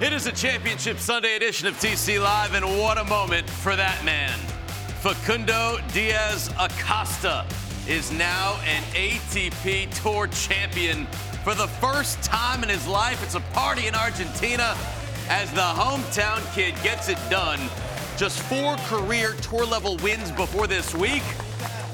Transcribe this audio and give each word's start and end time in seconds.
It 0.00 0.14
is 0.14 0.26
a 0.26 0.32
championship 0.32 0.98
Sunday 0.98 1.36
edition 1.36 1.66
of 1.66 1.74
TC 1.74 2.22
Live, 2.22 2.54
and 2.54 2.64
what 2.64 2.96
a 2.96 3.04
moment 3.04 3.48
for 3.50 3.76
that 3.76 4.02
man. 4.02 4.38
Facundo 5.02 5.76
Diaz 5.92 6.48
Acosta 6.58 7.44
is 7.86 8.10
now 8.10 8.58
an 8.64 8.82
ATP 8.94 9.94
Tour 10.02 10.26
champion 10.28 11.04
for 11.44 11.54
the 11.54 11.66
first 11.66 12.22
time 12.22 12.62
in 12.62 12.70
his 12.70 12.86
life. 12.86 13.22
It's 13.22 13.34
a 13.34 13.40
party 13.52 13.88
in 13.88 13.94
Argentina 13.94 14.74
as 15.28 15.52
the 15.52 15.60
hometown 15.60 16.50
kid 16.54 16.74
gets 16.82 17.10
it 17.10 17.18
done. 17.28 17.60
Just 18.16 18.40
four 18.40 18.76
career 18.86 19.34
tour 19.42 19.66
level 19.66 19.98
wins 19.98 20.30
before 20.30 20.66
this 20.66 20.94
week. 20.94 21.24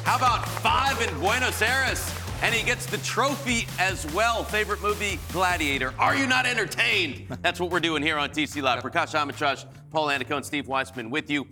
How 0.04 0.14
about 0.16 0.48
five 0.48 1.02
in 1.02 1.12
Buenos 1.18 1.60
Aires? 1.60 2.08
And 2.42 2.54
he 2.54 2.64
gets 2.64 2.84
the 2.86 2.98
trophy 2.98 3.66
as 3.78 4.06
well. 4.12 4.44
Favorite 4.44 4.82
movie, 4.82 5.18
Gladiator. 5.32 5.94
Are 5.98 6.14
you 6.14 6.26
not 6.26 6.44
entertained? 6.44 7.28
That's 7.42 7.58
what 7.58 7.70
we're 7.70 7.80
doing 7.80 8.02
here 8.02 8.18
on 8.18 8.28
TC 8.28 8.62
Live. 8.62 8.82
Prakash 8.82 9.14
Amritraj, 9.14 9.64
Paul 9.90 10.08
Annacone, 10.08 10.44
Steve 10.44 10.68
Weissman 10.68 11.10
with 11.10 11.30
you. 11.30 11.46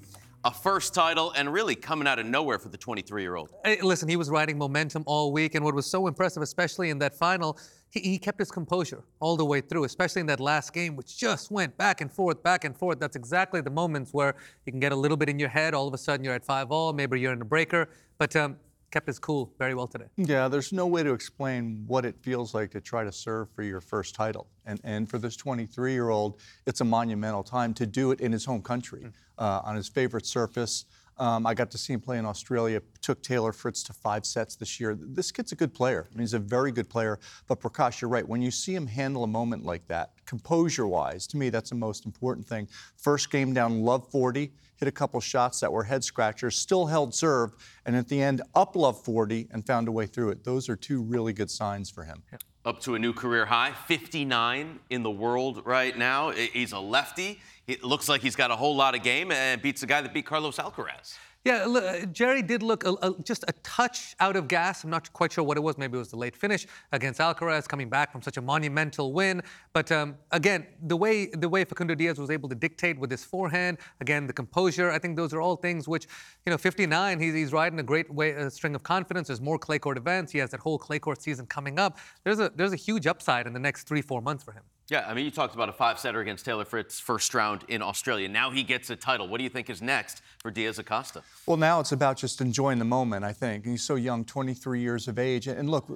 A 0.45 0.53
first 0.53 0.93
title 0.93 1.33
and 1.33 1.51
really 1.51 1.75
coming 1.75 2.07
out 2.07 2.19
of 2.19 2.27
nowhere 2.27 2.59
for 2.59 2.69
the 2.69 2.77
23 2.77 3.23
year 3.23 3.35
old. 3.35 3.49
Hey, 3.65 3.81
listen, 3.81 4.11
he 4.11 4.17
was 4.17 4.29
riding 4.29 4.59
momentum 4.59 5.03
all 5.07 5.33
week, 5.33 5.55
and 5.55 5.65
what 5.65 5.75
was 5.75 5.87
so 5.87 6.07
impressive, 6.07 6.43
especially 6.43 6.91
in 6.91 6.99
that 6.99 7.15
final, 7.17 7.59
he, 7.89 8.01
he 8.01 8.19
kept 8.19 8.39
his 8.39 8.51
composure 8.51 9.05
all 9.21 9.39
the 9.39 9.45
way 9.45 9.63
through, 9.63 9.85
especially 9.85 10.21
in 10.21 10.27
that 10.27 10.41
last 10.41 10.75
game, 10.75 10.97
which 10.97 11.17
just 11.17 11.51
went 11.51 11.75
back 11.79 12.03
and 12.03 12.13
forth, 12.13 12.43
back 12.43 12.65
and 12.65 12.77
forth. 12.77 13.01
That's 13.01 13.17
exactly 13.17 13.63
the 13.63 13.71
moments 13.71 14.13
where 14.13 14.37
you 14.67 14.73
can 14.73 14.81
get 14.81 14.93
a 14.93 14.97
little 14.97 15.17
bit 15.17 15.31
in 15.31 15.39
your 15.39 15.49
head. 15.49 15.73
All 15.73 15.89
of 15.89 15.95
a 15.95 15.99
sudden, 15.99 16.23
you're 16.23 16.35
at 16.35 16.45
five 16.45 16.71
all, 16.71 16.93
maybe 16.93 17.19
you're 17.19 17.33
in 17.33 17.41
a 17.41 17.47
breaker, 17.47 17.89
but 18.19 18.37
um, 18.37 18.57
kept 18.95 19.09
his 19.09 19.19
cool 19.19 19.53
very 19.59 19.75
well 19.75 19.89
today. 19.89 20.05
Yeah, 20.17 20.47
there's 20.47 20.73
no 20.73 20.87
way 20.87 21.03
to 21.03 21.13
explain 21.13 21.83
what 21.89 22.05
it 22.05 22.15
feels 22.23 22.55
like 22.55 22.71
to 22.71 22.81
try 22.81 23.03
to 23.03 23.11
serve 23.11 23.51
for 23.51 23.65
your 23.65 23.81
first 23.81 24.15
title. 24.15 24.47
And, 24.67 24.81
and 24.85 25.11
for 25.11 25.19
this 25.19 25.35
23 25.35 25.93
year 25.93 26.11
old, 26.11 26.41
it's 26.65 26.81
a 26.81 26.85
monumental 26.85 27.43
time 27.43 27.75
to 27.75 27.87
do 27.87 28.13
it 28.13 28.21
in 28.21 28.31
his 28.31 28.45
home 28.45 28.63
country, 28.63 29.11
uh, 29.37 29.63
on 29.65 29.75
his 29.75 29.89
favorite 29.89 30.27
surface. 30.27 30.85
Um, 31.19 31.47
I 31.47 31.55
got 31.55 31.71
to 31.71 31.79
see 31.79 31.93
him 31.93 32.01
play 32.01 32.19
in 32.19 32.27
Australia, 32.27 32.83
took 33.01 33.23
Taylor 33.23 33.53
Fritz 33.53 33.83
to 33.85 33.93
five 33.93 34.27
sets 34.27 34.57
this 34.57 34.81
year. 34.81 34.97
This 34.99 35.31
kid's 35.31 35.53
a 35.53 35.57
good 35.57 35.73
player. 35.73 36.07
I 36.11 36.15
mean, 36.15 36.21
he's 36.21 36.35
a 36.35 36.39
very 36.39 36.73
good 36.73 36.89
player. 36.89 37.19
But 37.47 37.61
Prakash, 37.61 38.01
you're 38.01 38.09
right. 38.09 38.29
When 38.29 38.43
you 38.43 38.51
see 38.51 38.75
him 38.75 38.87
handle 38.87 39.25
a 39.25 39.29
moment 39.29 39.65
like 39.65 39.87
that, 39.89 40.13
composure 40.27 40.87
wise, 40.87 41.27
to 41.29 41.37
me, 41.37 41.51
that's 41.51 41.71
the 41.71 41.77
most 41.77 42.05
important 42.07 42.47
thing. 42.47 42.69
First 42.97 43.31
game 43.31 43.53
down, 43.53 43.83
love 43.83 44.11
40, 44.11 44.53
hit 44.77 44.89
a 44.89 44.93
couple 44.93 45.21
shots 45.21 45.61
that 45.61 45.73
were 45.73 45.85
head 45.85 46.03
scratchers, 46.03 46.57
still 46.57 46.87
held 46.87 47.15
serve, 47.15 47.53
and 47.87 47.95
at 47.95 48.09
the 48.09 48.21
end, 48.21 48.43
up 48.55 48.75
love 48.75 49.03
40 49.03 49.49
and 49.53 49.67
found 49.67 49.89
a 49.89 49.93
way 49.93 50.07
through 50.07 50.31
it. 50.31 50.45
Those 50.45 50.69
are 50.69 50.77
two 50.77 51.03
really 51.03 51.33
good 51.33 51.51
signs 51.51 51.91
for 51.91 52.05
him. 52.05 52.23
Up 52.65 52.81
to 52.81 52.95
a 52.95 52.99
new 52.99 53.13
career 53.13 53.45
high, 53.45 53.73
59 53.73 54.79
in 54.89 55.03
the 55.03 55.11
world 55.11 55.61
right 55.67 55.99
now. 55.99 56.31
He's 56.31 56.73
a 56.73 56.79
lefty. 56.79 57.39
It 57.67 57.85
looks 57.85 58.09
like 58.09 58.23
he's 58.23 58.37
got 58.37 58.51
a 58.51 58.57
whole 58.57 58.75
lot 58.75 58.95
of 58.95 59.03
game 59.03 59.31
and 59.33 59.61
beats 59.61 59.83
the 59.83 59.87
guy 59.87 60.01
that 60.01 60.15
beat 60.15 60.25
Carlos 60.25 60.57
Alcaraz. 60.57 61.19
Yeah, 61.45 61.67
look, 61.67 61.85
uh, 61.85 62.07
Jarry 62.07 62.41
did 62.41 62.63
look 62.63 62.85
a, 62.85 62.93
a, 63.03 63.15
just 63.23 63.45
a 63.47 63.53
touch 63.63 64.17
out 64.19 64.35
of 64.35 64.49
gas. 64.49 64.83
I'm 64.83 64.89
not 64.89 65.13
quite 65.13 65.31
sure 65.31 65.45
what 65.45 65.59
it 65.59 65.61
was. 65.61 65.77
Maybe 65.77 65.97
it 65.97 65.99
was 65.99 66.09
the 66.09 66.17
late 66.17 66.35
finish 66.35 66.67
against 66.91 67.21
Alcaraz, 67.21 67.69
coming 67.69 67.91
back 67.91 68.11
from 68.11 68.23
such 68.23 68.39
a 68.39 68.41
monumental 68.41 69.13
win. 69.13 69.43
But 69.75 69.93
um, 69.93 70.17
again, 70.31 70.67
the 70.87 70.97
way 70.97 71.27
the 71.27 71.49
way 71.49 71.65
Facundo 71.65 71.95
Diaz 71.95 72.19
was 72.19 72.31
able 72.31 72.49
to 72.49 72.55
dictate 72.55 72.99
with 72.99 73.11
his 73.11 73.27
forehand, 73.27 73.77
again 74.01 74.27
the 74.27 74.33
composure. 74.33 74.91
I 74.91 74.99
think 74.99 75.17
those 75.17 75.35
are 75.35 75.43
all 75.43 75.57
things 75.57 75.87
which, 75.87 76.07
you 76.47 76.51
know, 76.51 76.57
59. 76.57 77.21
He's, 77.21 77.35
he's 77.35 77.53
riding 77.53 77.79
a 77.79 77.83
great 77.83 78.11
way, 78.11 78.31
a 78.31 78.51
string 78.51 78.75
of 78.75 78.83
confidence. 78.83 79.27
There's 79.27 79.43
more 79.43 79.59
clay 79.59 79.79
court 79.79 79.99
events. 79.99 80.33
He 80.33 80.39
has 80.39 80.51
that 80.51 80.61
whole 80.61 80.79
clay 80.79 80.99
court 80.99 81.21
season 81.21 81.45
coming 81.45 81.79
up. 81.79 81.99
There's 82.23 82.41
a 82.41 82.51
there's 82.57 82.73
a 82.73 82.77
huge 82.77 83.07
upside 83.07 83.47
in 83.47 83.53
the 83.53 83.61
next 83.61 83.87
three 83.87 84.01
four 84.01 84.23
months 84.23 84.45
for 84.45 84.53
him. 84.53 84.63
Yeah, 84.91 85.07
I 85.09 85.15
mean, 85.15 85.25
you 85.25 85.31
talked 85.31 85.55
about 85.55 85.71
a 85.71 85.73
five 85.73 85.99
setter 85.99 86.21
against 86.21 86.45
Taylor 86.45 86.67
Fritz 86.67 87.01
first 87.01 87.33
round 87.33 87.65
in 87.69 87.81
Australia. 87.81 88.29
Now 88.29 88.51
he 88.51 88.63
gets 88.63 88.91
a 88.91 88.97
title. 88.97 89.27
What 89.29 89.39
do 89.39 89.45
you 89.45 89.49
think 89.49 89.71
is 89.71 89.81
next 89.81 90.21
for 90.41 90.51
Diaz 90.51 90.79
Acosta? 90.79 91.23
Well, 91.47 91.57
now 91.57 91.81
it's 91.81 91.93
about 91.93 92.19
just 92.19 92.43
enjoying 92.43 92.79
the 92.79 92.85
moment, 92.85 93.25
I 93.25 93.33
think. 93.33 93.65
He's 93.65 93.83
so 93.83 93.95
young, 93.95 94.27
23 94.27 94.83
years 94.83 95.09
of 95.09 95.19
age. 95.19 95.47
And 95.47 95.71
look, 95.71 95.91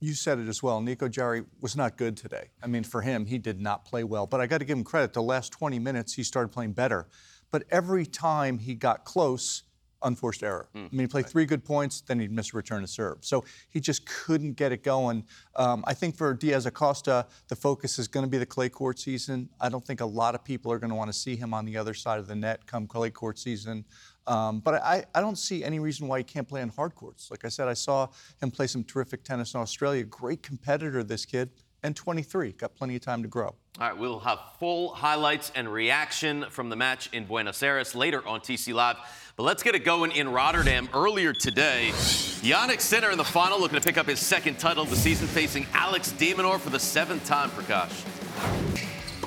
you 0.00 0.12
said 0.12 0.38
it 0.38 0.48
as 0.48 0.62
well. 0.62 0.82
Nico 0.82 1.08
Jarry 1.08 1.44
was 1.62 1.76
not 1.76 1.96
good 1.96 2.14
today. 2.14 2.50
I 2.62 2.66
mean, 2.66 2.84
for 2.84 3.00
him, 3.00 3.24
he 3.24 3.38
did 3.38 3.58
not 3.58 3.86
play 3.86 4.04
well. 4.04 4.26
But 4.26 4.42
I 4.42 4.46
got 4.46 4.58
to 4.58 4.66
give 4.66 4.76
him 4.76 4.84
credit. 4.84 5.14
The 5.14 5.22
last 5.22 5.50
20 5.52 5.78
minutes, 5.78 6.12
he 6.12 6.22
started 6.22 6.48
playing 6.48 6.72
better. 6.72 7.08
But 7.50 7.64
every 7.70 8.04
time 8.04 8.58
he 8.58 8.74
got 8.74 9.06
close, 9.06 9.62
unforced 10.02 10.42
error. 10.42 10.68
I 10.74 10.78
mean, 10.78 11.00
he 11.00 11.06
played 11.06 11.26
three 11.26 11.46
good 11.46 11.64
points, 11.64 12.00
then 12.00 12.20
he'd 12.20 12.30
miss 12.30 12.52
a 12.52 12.56
return 12.56 12.80
to 12.82 12.86
serve. 12.86 13.18
So 13.20 13.44
he 13.68 13.80
just 13.80 14.06
couldn't 14.06 14.52
get 14.52 14.72
it 14.72 14.82
going. 14.82 15.24
Um, 15.56 15.84
I 15.86 15.94
think 15.94 16.16
for 16.16 16.34
Diaz 16.34 16.66
Acosta, 16.66 17.26
the 17.48 17.56
focus 17.56 17.98
is 17.98 18.08
going 18.08 18.24
to 18.24 18.30
be 18.30 18.38
the 18.38 18.46
clay 18.46 18.68
court 18.68 18.98
season. 18.98 19.48
I 19.60 19.68
don't 19.68 19.84
think 19.84 20.00
a 20.00 20.06
lot 20.06 20.34
of 20.34 20.44
people 20.44 20.70
are 20.72 20.78
going 20.78 20.90
to 20.90 20.96
want 20.96 21.08
to 21.08 21.18
see 21.18 21.36
him 21.36 21.54
on 21.54 21.64
the 21.64 21.76
other 21.76 21.94
side 21.94 22.18
of 22.18 22.26
the 22.26 22.36
net 22.36 22.66
come 22.66 22.86
clay 22.86 23.10
court 23.10 23.38
season. 23.38 23.84
Um, 24.26 24.60
but 24.60 24.82
I, 24.82 25.04
I 25.14 25.20
don't 25.20 25.38
see 25.38 25.62
any 25.62 25.78
reason 25.78 26.08
why 26.08 26.18
he 26.18 26.24
can't 26.24 26.48
play 26.48 26.60
on 26.60 26.68
hard 26.68 26.94
courts. 26.94 27.30
Like 27.30 27.44
I 27.44 27.48
said, 27.48 27.68
I 27.68 27.74
saw 27.74 28.08
him 28.40 28.50
play 28.50 28.66
some 28.66 28.82
terrific 28.82 29.22
tennis 29.22 29.54
in 29.54 29.60
Australia. 29.60 30.02
Great 30.04 30.42
competitor, 30.42 31.04
this 31.04 31.24
kid. 31.24 31.50
And 31.86 31.94
23, 31.94 32.50
got 32.50 32.74
plenty 32.74 32.96
of 32.96 33.02
time 33.02 33.22
to 33.22 33.28
grow. 33.28 33.46
All 33.46 33.54
right, 33.78 33.96
we'll 33.96 34.18
have 34.18 34.40
full 34.58 34.92
highlights 34.92 35.52
and 35.54 35.72
reaction 35.72 36.46
from 36.50 36.68
the 36.68 36.74
match 36.74 37.08
in 37.12 37.26
Buenos 37.26 37.62
Aires 37.62 37.94
later 37.94 38.26
on 38.26 38.40
TC 38.40 38.74
Live. 38.74 38.96
But 39.36 39.44
let's 39.44 39.62
get 39.62 39.76
it 39.76 39.84
going 39.84 40.10
in 40.10 40.28
Rotterdam. 40.28 40.88
Earlier 40.92 41.32
today, 41.32 41.90
Jannik 41.92 42.80
Sinner 42.80 43.12
in 43.12 43.18
the 43.18 43.24
final, 43.24 43.60
looking 43.60 43.78
to 43.78 43.86
pick 43.86 43.98
up 43.98 44.06
his 44.06 44.18
second 44.18 44.58
title 44.58 44.82
of 44.82 44.90
the 44.90 44.96
season, 44.96 45.28
facing 45.28 45.64
Alex 45.74 46.10
de 46.10 46.34
Minaur 46.34 46.58
for 46.58 46.70
the 46.70 46.80
seventh 46.80 47.24
time, 47.24 47.50
Prakash. 47.50 48.02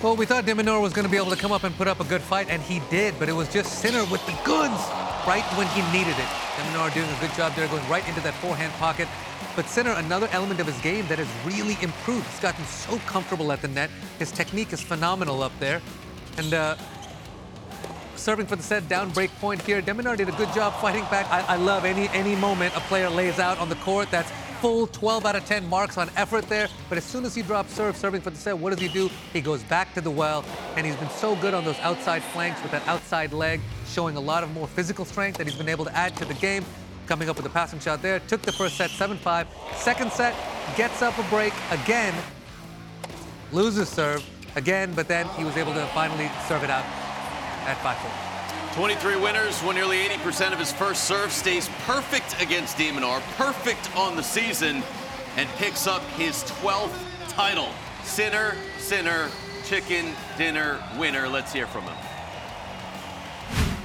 Well, 0.04 0.18
we 0.18 0.26
thought 0.26 0.46
de 0.46 0.54
Minaur 0.54 0.82
was 0.82 0.92
going 0.92 1.06
to 1.06 1.12
be 1.12 1.16
able 1.16 1.30
to 1.30 1.38
come 1.38 1.54
up 1.54 1.64
and 1.64 1.74
put 1.78 1.88
up 1.88 2.02
a 2.02 2.06
good 2.06 2.22
fight, 2.22 2.50
and 2.50 2.62
he 2.62 2.82
did, 2.90 3.18
but 3.20 3.30
it 3.30 3.34
was 3.34 3.48
just 3.54 3.80
Sinner 3.80 4.04
with 4.12 4.26
the 4.26 4.38
goods 4.44 4.84
right 5.26 5.46
when 5.56 5.68
he 5.68 5.82
needed 5.98 6.20
it. 6.20 6.28
de 6.58 6.64
Minaur 6.68 6.94
doing 6.94 7.08
a 7.10 7.20
good 7.22 7.34
job 7.38 7.56
there, 7.56 7.70
going 7.70 7.88
right 7.88 8.06
into 8.10 8.20
that 8.20 8.34
forehand 8.34 8.74
pocket. 8.74 9.08
But 9.56 9.68
Sinner 9.68 9.92
another 9.94 10.30
element 10.32 10.60
of 10.60 10.68
his 10.68 10.80
game 10.82 11.06
that 11.08 11.20
has 11.20 11.28
really 11.46 11.78
improved. 11.82 12.26
He's 12.28 12.40
gotten 12.40 12.66
so 12.66 12.98
comfortable 13.00 13.52
at 13.52 13.62
the 13.62 13.68
net. 13.68 13.90
His 14.18 14.32
technique 14.32 14.74
is 14.74 14.82
phenomenal 14.82 15.44
up 15.44 15.52
there. 15.60 15.82
And 16.38 16.54
uh, 16.54 16.76
serving 18.16 18.46
for 18.46 18.56
the 18.56 18.64
set 18.64 18.88
down 18.88 19.10
break 19.12 19.32
point 19.40 19.62
here. 19.62 19.82
de 19.82 19.94
Minaur 19.94 20.16
did 20.16 20.30
a 20.30 20.34
good 20.34 20.54
job 20.54 20.74
fighting 20.82 21.04
back. 21.06 21.26
I, 21.32 21.54
I 21.54 21.56
love 21.56 21.86
any 21.86 22.10
any 22.10 22.36
moment 22.36 22.76
a 22.76 22.82
player 22.82 23.10
lays 23.10 23.40
out 23.40 23.58
on 23.60 23.70
the 23.70 23.76
court 23.76 24.12
that's 24.12 24.32
full 24.60 24.88
12 24.88 25.26
out 25.26 25.36
of 25.38 25.46
10 25.46 25.68
marks 25.68 25.98
on 25.98 26.10
effort 26.18 26.48
there. 26.50 26.68
But 26.90 26.98
as 26.98 27.06
soon 27.06 27.24
as 27.24 27.34
he 27.34 27.42
drops 27.42 27.74
serve, 27.74 27.96
serving 27.96 28.22
for 28.22 28.30
the 28.30 28.38
set, 28.38 28.58
what 28.58 28.72
does 28.72 28.80
he 28.80 28.90
do? 28.90 29.10
He 29.32 29.42
goes 29.42 29.64
back 29.64 29.94
to 29.94 30.02
the 30.02 30.12
well, 30.12 30.44
and 30.76 30.86
he's 30.86 30.98
been 30.98 31.10
so 31.10 31.36
good 31.38 31.54
on 31.54 31.64
those 31.64 31.80
outside 31.80 32.22
flanks 32.22 32.62
with 32.62 32.72
that 32.72 32.86
outside 32.88 33.32
leg, 33.32 33.62
showing 33.88 34.18
a 34.18 34.20
lot 34.20 34.44
of 34.44 34.52
more 34.54 34.68
physical 34.68 35.06
strength 35.06 35.38
that 35.38 35.48
he's 35.48 35.56
been 35.56 35.70
able 35.70 35.86
to 35.86 35.96
add 35.96 36.16
to 36.18 36.26
the 36.26 36.34
game. 36.36 36.66
Coming 37.10 37.28
up 37.28 37.38
with 37.38 37.46
a 37.48 37.50
passing 37.50 37.80
shot 37.80 38.04
there, 38.04 38.20
took 38.20 38.44
the 38.44 38.52
first 38.52 38.78
set 38.78 38.92
7-5. 38.92 39.48
Second 39.74 40.12
set, 40.12 40.36
gets 40.78 41.02
up 41.02 41.18
a 41.18 41.24
break 41.24 41.54
again, 41.72 42.14
loses 43.52 43.90
serve 43.90 44.24
again, 44.56 44.94
but 44.94 45.08
then 45.08 45.28
he 45.30 45.44
was 45.44 45.58
able 45.58 45.74
to 45.74 45.84
finally 45.88 46.30
serve 46.48 46.64
it 46.64 46.70
out 46.70 46.86
at 47.66 47.78
5-4. 47.78 48.76
23 48.76 49.16
winners, 49.16 49.60
won 49.64 49.74
nearly 49.74 49.98
80% 49.98 50.54
of 50.54 50.60
his 50.60 50.72
first 50.72 51.06
serve, 51.06 51.32
stays 51.32 51.68
perfect 51.88 52.40
against 52.44 52.78
de 52.78 52.92
Minaur, 52.92 53.22
perfect 53.38 53.90
on 53.98 54.16
the 54.16 54.22
season, 54.22 54.84
and 55.36 55.50
picks 55.58 55.88
up 55.88 56.04
his 56.10 56.44
12th 56.44 56.94
title. 57.30 57.70
Sinner, 58.04 58.56
sinner, 58.78 59.30
chicken 59.66 60.14
dinner 60.38 60.80
winner. 61.00 61.28
Let's 61.28 61.52
hear 61.52 61.66
from 61.66 61.86
him. 61.86 61.98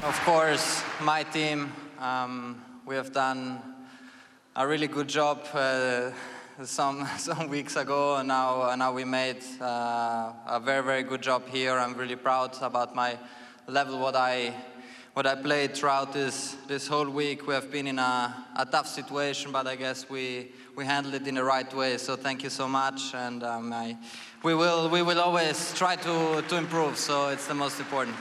Of 0.02 0.20
course, 0.26 0.82
my 1.00 1.22
team, 1.22 1.72
um, 1.98 2.62
we 2.86 2.94
have 2.96 3.12
done 3.12 3.62
a 4.54 4.66
really 4.66 4.88
good 4.88 5.08
job 5.08 5.46
uh, 5.54 6.10
some 6.62 7.06
some 7.18 7.48
weeks 7.48 7.76
ago, 7.76 8.16
and 8.16 8.28
now 8.28 8.74
now 8.76 8.92
we 8.92 9.04
made 9.04 9.42
uh, 9.60 10.32
a 10.46 10.60
very 10.62 10.82
very 10.82 11.02
good 11.02 11.22
job 11.22 11.48
here. 11.48 11.78
I'm 11.78 11.94
really 11.94 12.16
proud 12.16 12.56
about 12.62 12.94
my 12.94 13.18
level, 13.66 13.98
what 13.98 14.16
I 14.16 14.54
what 15.14 15.26
I 15.26 15.36
played 15.36 15.76
throughout 15.76 16.12
this, 16.12 16.56
this 16.66 16.88
whole 16.88 17.08
week. 17.08 17.46
We 17.46 17.54
have 17.54 17.70
been 17.70 17.86
in 17.86 18.00
a, 18.00 18.46
a 18.56 18.66
tough 18.66 18.88
situation, 18.88 19.52
but 19.52 19.64
I 19.68 19.76
guess 19.76 20.10
we, 20.10 20.50
we 20.74 20.84
handled 20.84 21.14
it 21.14 21.24
in 21.28 21.36
the 21.36 21.44
right 21.44 21.72
way. 21.72 21.98
So 21.98 22.16
thank 22.16 22.42
you 22.42 22.50
so 22.50 22.66
much, 22.66 23.14
and 23.14 23.44
um, 23.44 23.72
I, 23.72 23.96
we, 24.42 24.56
will, 24.56 24.88
we 24.88 25.02
will 25.02 25.20
always 25.20 25.72
try 25.74 25.94
to, 25.94 26.42
to 26.48 26.56
improve, 26.56 26.96
so 26.96 27.28
it's 27.28 27.46
the 27.46 27.54
most 27.54 27.78
important. 27.78 28.16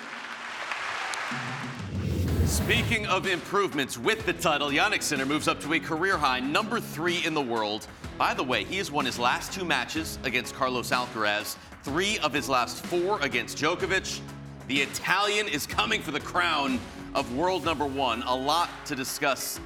Speaking 2.53 3.07
of 3.07 3.25
improvements 3.25 3.97
with 3.97 4.27
the 4.27 4.31
title, 4.31 4.69
Jannik 4.69 5.01
Sinner 5.01 5.25
moves 5.25 5.47
up 5.47 5.59
to 5.61 5.73
a 5.73 5.79
career 5.79 6.17
high, 6.17 6.39
number 6.39 6.79
three 6.79 7.25
in 7.25 7.33
the 7.33 7.41
world. 7.41 7.87
By 8.15 8.35
the 8.35 8.43
way, 8.43 8.63
he 8.63 8.77
has 8.77 8.91
won 8.91 9.05
his 9.05 9.17
last 9.17 9.51
two 9.51 9.65
matches 9.65 10.19
against 10.23 10.53
Carlos 10.53 10.91
Alcaraz, 10.91 11.57
three 11.81 12.19
of 12.19 12.31
his 12.31 12.47
last 12.47 12.85
four 12.85 13.19
against 13.21 13.57
Djokovic. 13.57 14.21
The 14.67 14.81
Italian 14.81 15.47
is 15.47 15.65
coming 15.65 15.99
for 15.99 16.11
the 16.11 16.19
crown 16.19 16.79
of 17.15 17.35
world 17.35 17.65
number 17.65 17.87
one. 17.87 18.21
A 18.21 18.35
lot 18.35 18.69
to 18.85 18.95
discuss 18.95 19.59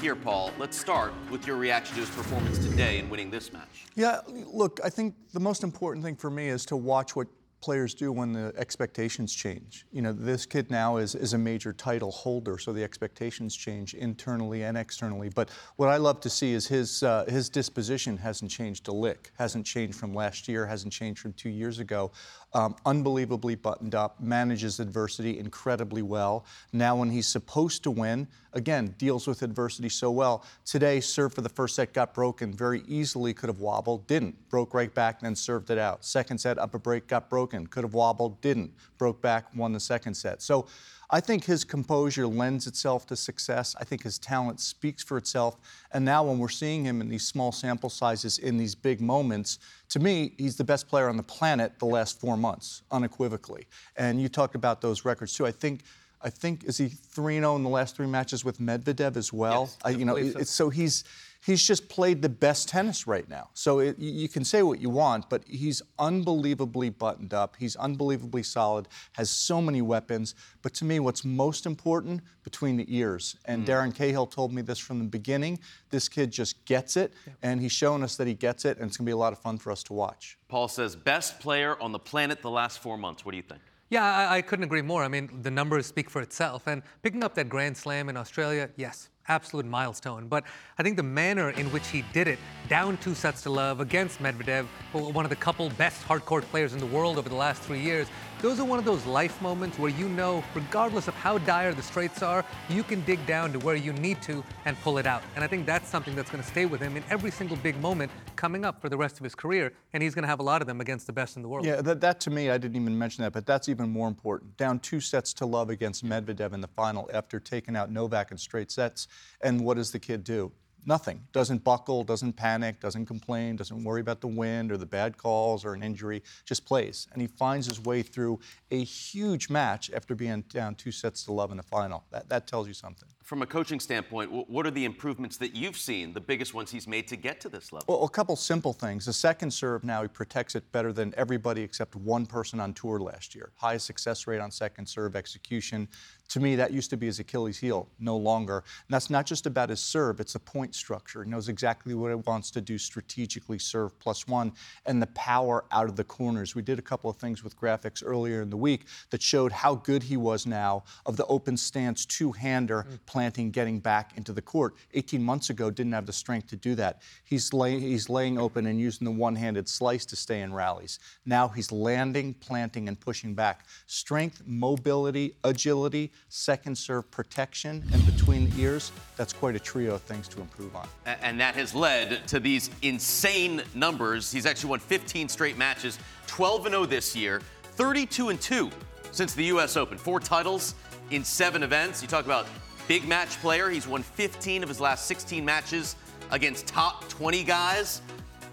here, 0.00 0.16
Paul. 0.16 0.52
Let's 0.58 0.80
start 0.80 1.12
with 1.30 1.46
your 1.46 1.56
reaction 1.56 1.96
to 1.96 2.00
his 2.00 2.10
performance 2.10 2.58
today 2.58 2.98
in 2.98 3.10
winning 3.10 3.30
this 3.30 3.52
match. 3.52 3.84
Yeah, 3.94 4.20
look, 4.26 4.80
I 4.82 4.88
think 4.88 5.14
the 5.34 5.40
most 5.40 5.62
important 5.62 6.02
thing 6.02 6.16
for 6.16 6.30
me 6.30 6.48
is 6.48 6.64
to 6.66 6.76
watch 6.76 7.14
what 7.14 7.28
players 7.60 7.94
do 7.94 8.10
when 8.10 8.32
the 8.32 8.52
expectations 8.56 9.34
change. 9.34 9.84
You 9.92 10.02
know, 10.02 10.12
this 10.12 10.46
kid 10.46 10.70
now 10.70 10.96
is, 10.96 11.14
is 11.14 11.34
a 11.34 11.38
major 11.38 11.72
title 11.72 12.10
holder, 12.10 12.58
so 12.58 12.72
the 12.72 12.82
expectations 12.82 13.54
change 13.54 13.94
internally 13.94 14.62
and 14.62 14.78
externally. 14.78 15.28
But 15.28 15.50
what 15.76 15.88
I 15.88 15.96
love 15.96 16.20
to 16.20 16.30
see 16.30 16.52
is 16.52 16.66
his, 16.66 17.02
uh, 17.02 17.26
his 17.28 17.50
disposition 17.50 18.16
hasn't 18.16 18.50
changed 18.50 18.88
a 18.88 18.92
lick, 18.92 19.30
hasn't 19.38 19.66
changed 19.66 19.98
from 19.98 20.14
last 20.14 20.48
year, 20.48 20.66
hasn't 20.66 20.92
changed 20.92 21.20
from 21.20 21.32
two 21.34 21.50
years 21.50 21.78
ago. 21.78 22.12
Um, 22.52 22.74
unbelievably 22.84 23.54
buttoned 23.56 23.94
up, 23.94 24.18
manages 24.20 24.80
adversity 24.80 25.38
incredibly 25.38 26.02
well. 26.02 26.44
Now, 26.72 26.96
when 26.96 27.08
he's 27.08 27.28
supposed 27.28 27.84
to 27.84 27.92
win, 27.92 28.26
again, 28.54 28.92
deals 28.98 29.28
with 29.28 29.42
adversity 29.42 29.88
so 29.88 30.10
well. 30.10 30.44
Today, 30.64 30.98
served 30.98 31.36
for 31.36 31.42
the 31.42 31.48
first 31.48 31.76
set, 31.76 31.92
got 31.92 32.12
broken, 32.12 32.52
very 32.52 32.82
easily 32.88 33.32
could 33.32 33.48
have 33.48 33.60
wobbled, 33.60 34.04
didn't. 34.08 34.34
Broke 34.48 34.74
right 34.74 34.92
back, 34.92 35.20
then 35.20 35.36
served 35.36 35.70
it 35.70 35.78
out. 35.78 36.04
Second 36.04 36.38
set, 36.38 36.58
up 36.58 36.74
a 36.74 36.78
break, 36.80 37.06
got 37.06 37.30
broken, 37.30 37.68
could 37.68 37.84
have 37.84 37.94
wobbled, 37.94 38.40
didn't. 38.40 38.72
Broke 38.98 39.22
back, 39.22 39.46
won 39.54 39.72
the 39.72 39.78
second 39.78 40.14
set. 40.14 40.42
So 40.42 40.66
I 41.12 41.20
think 41.20 41.44
his 41.44 41.64
composure 41.64 42.26
lends 42.26 42.66
itself 42.66 43.06
to 43.06 43.16
success. 43.16 43.74
I 43.80 43.84
think 43.84 44.02
his 44.02 44.18
talent 44.18 44.60
speaks 44.60 45.02
for 45.02 45.16
itself. 45.16 45.56
And 45.92 46.04
now, 46.04 46.22
when 46.22 46.38
we're 46.38 46.48
seeing 46.48 46.84
him 46.84 47.00
in 47.00 47.08
these 47.08 47.26
small 47.26 47.50
sample 47.50 47.90
sizes, 47.90 48.38
in 48.38 48.56
these 48.56 48.74
big 48.76 49.00
moments, 49.00 49.58
to 49.88 49.98
me, 49.98 50.34
he's 50.38 50.56
the 50.56 50.64
best 50.64 50.88
player 50.88 51.08
on 51.08 51.16
the 51.16 51.22
planet 51.22 51.78
the 51.80 51.86
last 51.86 52.20
four 52.20 52.36
months, 52.36 52.82
unequivocally. 52.92 53.66
And 53.96 54.22
you 54.22 54.28
talked 54.28 54.54
about 54.54 54.80
those 54.80 55.04
records 55.04 55.34
too. 55.34 55.46
I 55.46 55.52
think. 55.52 55.82
I 56.22 56.28
think 56.28 56.64
is 56.64 56.76
he 56.76 56.88
3-0 56.88 57.56
in 57.56 57.62
the 57.62 57.70
last 57.70 57.96
three 57.96 58.06
matches 58.06 58.44
with 58.44 58.58
Medvedev 58.58 59.16
as 59.16 59.32
well. 59.32 59.62
Yes, 59.62 59.78
I, 59.82 59.88
you 59.98 60.04
know, 60.04 60.16
so. 60.16 60.38
it's, 60.38 60.50
so 60.50 60.68
he's 60.68 61.02
he's 61.44 61.66
just 61.66 61.88
played 61.88 62.22
the 62.22 62.28
best 62.28 62.68
tennis 62.68 63.06
right 63.06 63.28
now. 63.28 63.50
So 63.54 63.78
it, 63.78 63.98
you 63.98 64.12
you 64.12 64.28
can 64.28 64.44
say 64.44 64.62
what 64.62 64.80
you 64.80 64.90
want, 64.90 65.30
but 65.30 65.42
he's 65.46 65.82
unbelievably 65.98 66.90
buttoned 66.90 67.34
up. 67.34 67.56
He's 67.58 67.76
unbelievably 67.76 68.42
solid. 68.42 68.88
Has 69.12 69.30
so 69.30 69.60
many 69.60 69.82
weapons. 69.82 70.34
But 70.62 70.74
to 70.74 70.84
me, 70.84 71.00
what's 71.00 71.24
most 71.24 71.66
important 71.66 72.22
between 72.42 72.76
the 72.76 72.86
ears. 72.88 73.36
And 73.44 73.64
mm. 73.64 73.68
Darren 73.68 73.94
Cahill 73.94 74.26
told 74.26 74.52
me 74.52 74.62
this 74.62 74.78
from 74.78 74.98
the 74.98 75.04
beginning. 75.04 75.58
This 75.90 76.08
kid 76.08 76.30
just 76.30 76.64
gets 76.64 76.96
it, 76.96 77.12
and 77.42 77.60
he's 77.60 77.72
shown 77.72 78.02
us 78.02 78.16
that 78.16 78.26
he 78.26 78.34
gets 78.34 78.64
it, 78.64 78.78
and 78.78 78.88
it's 78.88 78.96
going 78.96 79.06
to 79.06 79.08
be 79.08 79.12
a 79.12 79.16
lot 79.16 79.32
of 79.32 79.38
fun 79.38 79.58
for 79.58 79.70
us 79.70 79.82
to 79.84 79.92
watch. 79.92 80.38
Paul 80.48 80.68
says, 80.68 80.96
best 80.96 81.40
player 81.40 81.80
on 81.80 81.92
the 81.92 81.98
planet 81.98 82.42
the 82.42 82.50
last 82.50 82.80
four 82.80 82.96
months. 82.96 83.24
What 83.24 83.32
do 83.32 83.36
you 83.36 83.42
think? 83.42 83.60
Yeah, 83.90 84.04
I, 84.04 84.36
I 84.36 84.42
couldn't 84.42 84.64
agree 84.64 84.82
more. 84.82 85.02
I 85.02 85.08
mean, 85.08 85.28
the 85.42 85.50
numbers 85.50 85.86
speak 85.86 86.08
for 86.08 86.22
itself. 86.22 86.66
And 86.66 86.82
picking 87.02 87.24
up 87.24 87.34
that 87.34 87.48
Grand 87.48 87.76
Slam 87.76 88.08
in 88.08 88.16
Australia, 88.16 88.70
yes, 88.76 89.08
absolute 89.30 89.64
milestone. 89.64 90.26
But 90.26 90.44
I 90.76 90.82
think 90.82 90.96
the 90.96 91.04
manner 91.04 91.50
in 91.50 91.66
which 91.68 91.86
he 91.88 92.04
did 92.12 92.26
it, 92.26 92.38
down 92.68 92.96
two 92.98 93.14
sets 93.14 93.42
to 93.42 93.50
love 93.50 93.80
against 93.80 94.18
Medvedev, 94.18 94.66
one 94.92 95.24
of 95.24 95.30
the 95.30 95.36
couple 95.36 95.70
best 95.70 96.02
hard 96.02 96.24
court 96.26 96.44
players 96.50 96.74
in 96.74 96.80
the 96.80 96.86
world 96.86 97.16
over 97.16 97.28
the 97.28 97.36
last 97.36 97.62
three 97.62 97.80
years, 97.80 98.08
those 98.42 98.58
are 98.58 98.64
one 98.64 98.78
of 98.78 98.84
those 98.84 99.04
life 99.04 99.40
moments 99.42 99.78
where 99.78 99.90
you 99.90 100.08
know, 100.08 100.42
regardless 100.54 101.08
of 101.08 101.14
how 101.14 101.38
dire 101.38 101.74
the 101.74 101.82
straits 101.82 102.22
are, 102.22 102.44
you 102.68 102.82
can 102.82 103.02
dig 103.02 103.24
down 103.26 103.52
to 103.52 103.58
where 103.58 103.76
you 103.76 103.92
need 103.92 104.20
to 104.22 104.42
and 104.64 104.78
pull 104.80 104.98
it 104.98 105.06
out. 105.06 105.22
And 105.34 105.44
I 105.44 105.46
think 105.46 105.66
that's 105.66 105.88
something 105.88 106.14
that's 106.14 106.30
going 106.30 106.42
to 106.42 106.48
stay 106.48 106.64
with 106.64 106.80
him 106.80 106.96
in 106.96 107.04
every 107.10 107.30
single 107.30 107.56
big 107.58 107.78
moment 107.80 108.10
coming 108.36 108.64
up 108.64 108.80
for 108.80 108.88
the 108.88 108.96
rest 108.96 109.18
of 109.18 109.24
his 109.24 109.34
career. 109.34 109.72
And 109.92 110.02
he's 110.02 110.14
going 110.14 110.22
to 110.22 110.28
have 110.28 110.40
a 110.40 110.44
lot 110.44 110.62
of 110.62 110.66
them 110.66 110.80
against 110.80 111.06
the 111.06 111.12
best 111.12 111.36
in 111.36 111.42
the 111.42 111.48
world. 111.48 111.66
Yeah, 111.66 111.82
that, 111.82 112.00
that 112.00 112.20
to 112.20 112.30
me, 112.30 112.50
I 112.50 112.56
didn't 112.56 112.80
even 112.80 112.96
mention 112.96 113.24
that, 113.24 113.32
but 113.32 113.44
that's 113.44 113.68
even 113.68 113.90
more 113.90 114.08
important. 114.08 114.56
Down 114.56 114.78
two 114.78 115.00
sets 115.00 115.34
to 115.34 115.46
love 115.46 115.68
against 115.68 116.04
Medvedev 116.04 116.52
in 116.54 116.60
the 116.60 116.68
final 116.68 117.10
after 117.12 117.40
taking 117.40 117.76
out 117.76 117.90
Novak 117.90 118.30
in 118.30 118.38
straight 118.38 118.70
sets. 118.70 119.08
And 119.42 119.60
what 119.60 119.76
does 119.76 119.90
the 119.90 119.98
kid 119.98 120.24
do? 120.24 120.52
Nothing. 120.86 121.22
Doesn't 121.32 121.62
buckle, 121.62 122.04
doesn't 122.04 122.34
panic, 122.34 122.80
doesn't 122.80 123.06
complain, 123.06 123.56
doesn't 123.56 123.84
worry 123.84 124.00
about 124.00 124.20
the 124.20 124.26
wind 124.28 124.72
or 124.72 124.76
the 124.76 124.86
bad 124.86 125.16
calls 125.16 125.64
or 125.64 125.74
an 125.74 125.82
injury, 125.82 126.22
just 126.44 126.64
plays. 126.64 127.06
And 127.12 127.20
he 127.20 127.28
finds 127.28 127.66
his 127.66 127.80
way 127.80 128.02
through 128.02 128.40
a 128.70 128.82
huge 128.82 129.50
match 129.50 129.90
after 129.94 130.14
being 130.14 130.42
down 130.42 130.74
two 130.74 130.92
sets 130.92 131.24
to 131.24 131.32
love 131.32 131.50
in 131.50 131.56
the 131.56 131.62
final. 131.62 132.04
That, 132.10 132.28
that 132.28 132.46
tells 132.46 132.66
you 132.66 132.74
something. 132.74 133.08
From 133.22 133.42
a 133.42 133.46
coaching 133.46 133.78
standpoint, 133.78 134.32
what 134.32 134.66
are 134.66 134.72
the 134.72 134.84
improvements 134.84 135.36
that 135.36 135.54
you've 135.54 135.76
seen, 135.76 136.12
the 136.14 136.20
biggest 136.20 136.52
ones 136.52 136.72
he's 136.72 136.88
made 136.88 137.06
to 137.08 137.16
get 137.16 137.40
to 137.42 137.48
this 137.48 137.72
level? 137.72 137.84
Well, 137.86 138.04
a 138.04 138.08
couple 138.08 138.34
simple 138.34 138.72
things. 138.72 139.06
The 139.06 139.12
second 139.12 139.52
serve 139.52 139.84
now, 139.84 140.02
he 140.02 140.08
protects 140.08 140.56
it 140.56 140.72
better 140.72 140.92
than 140.92 141.14
everybody 141.16 141.62
except 141.62 141.94
one 141.94 142.26
person 142.26 142.58
on 142.58 142.74
tour 142.74 142.98
last 142.98 143.36
year. 143.36 143.52
Highest 143.54 143.86
success 143.86 144.26
rate 144.26 144.40
on 144.40 144.50
second 144.50 144.86
serve 144.86 145.14
execution. 145.14 145.86
To 146.30 146.38
me, 146.38 146.54
that 146.56 146.72
used 146.72 146.90
to 146.90 146.96
be 146.96 147.06
his 147.06 147.18
Achilles 147.18 147.58
heel, 147.58 147.88
no 147.98 148.16
longer. 148.16 148.58
And 148.58 148.94
that's 148.94 149.10
not 149.10 149.26
just 149.26 149.46
about 149.46 149.68
his 149.68 149.80
serve, 149.80 150.20
it's 150.20 150.36
a 150.36 150.38
point 150.38 150.76
structure. 150.76 151.24
He 151.24 151.30
knows 151.30 151.48
exactly 151.48 151.92
what 151.92 152.10
he 152.10 152.14
wants 152.14 152.52
to 152.52 152.60
do 152.60 152.78
strategically, 152.78 153.58
serve 153.58 153.98
plus 153.98 154.28
one, 154.28 154.52
and 154.86 155.02
the 155.02 155.08
power 155.08 155.64
out 155.72 155.88
of 155.88 155.96
the 155.96 156.04
corners. 156.04 156.54
We 156.54 156.62
did 156.62 156.78
a 156.78 156.82
couple 156.82 157.10
of 157.10 157.16
things 157.16 157.42
with 157.42 157.58
graphics 157.58 158.00
earlier 158.06 158.42
in 158.42 158.50
the 158.50 158.56
week 158.56 158.86
that 159.10 159.20
showed 159.20 159.50
how 159.50 159.74
good 159.74 160.04
he 160.04 160.16
was 160.16 160.46
now 160.46 160.84
of 161.04 161.16
the 161.16 161.26
open 161.26 161.56
stance 161.56 162.06
two 162.06 162.30
hander 162.30 162.86
mm. 162.88 162.98
planting, 163.06 163.50
getting 163.50 163.80
back 163.80 164.12
into 164.16 164.32
the 164.32 164.42
court. 164.42 164.76
18 164.94 165.20
months 165.20 165.50
ago, 165.50 165.68
didn't 165.68 165.92
have 165.92 166.06
the 166.06 166.12
strength 166.12 166.46
to 166.50 166.56
do 166.56 166.76
that. 166.76 167.02
He's, 167.24 167.52
lay, 167.52 167.80
he's 167.80 168.08
laying 168.08 168.38
open 168.38 168.66
and 168.66 168.78
using 168.78 169.04
the 169.04 169.10
one 169.10 169.34
handed 169.34 169.68
slice 169.68 170.06
to 170.06 170.14
stay 170.14 170.42
in 170.42 170.54
rallies. 170.54 171.00
Now 171.26 171.48
he's 171.48 171.72
landing, 171.72 172.34
planting, 172.34 172.86
and 172.86 173.00
pushing 173.00 173.34
back. 173.34 173.66
Strength, 173.86 174.44
mobility, 174.46 175.34
agility, 175.42 176.12
second 176.28 176.76
serve 176.76 177.10
protection, 177.10 177.84
and 177.92 178.06
between 178.06 178.50
the 178.50 178.62
ears, 178.62 178.92
that's 179.16 179.32
quite 179.32 179.56
a 179.56 179.58
trio 179.58 179.94
of 179.94 180.02
things 180.02 180.28
to 180.28 180.40
improve 180.40 180.76
on. 180.76 180.88
And 181.06 181.40
that 181.40 181.54
has 181.54 181.74
led 181.74 182.26
to 182.28 182.40
these 182.40 182.70
insane 182.82 183.62
numbers. 183.74 184.30
He's 184.30 184.46
actually 184.46 184.70
won 184.70 184.80
15 184.80 185.28
straight 185.28 185.56
matches, 185.56 185.98
12 186.26 186.68
0 186.68 186.86
this 186.86 187.16
year, 187.16 187.40
32 187.62 188.36
2 188.36 188.70
since 189.12 189.34
the 189.34 189.44
U.S. 189.44 189.76
Open. 189.76 189.98
Four 189.98 190.20
titles 190.20 190.74
in 191.10 191.24
seven 191.24 191.62
events. 191.62 192.02
You 192.02 192.08
talk 192.08 192.24
about 192.24 192.46
big 192.86 193.06
match 193.06 193.40
player. 193.40 193.68
He's 193.70 193.86
won 193.86 194.02
15 194.02 194.62
of 194.62 194.68
his 194.68 194.80
last 194.80 195.06
16 195.06 195.44
matches 195.44 195.96
against 196.30 196.66
top 196.66 197.08
20 197.08 197.44
guys. 197.44 198.02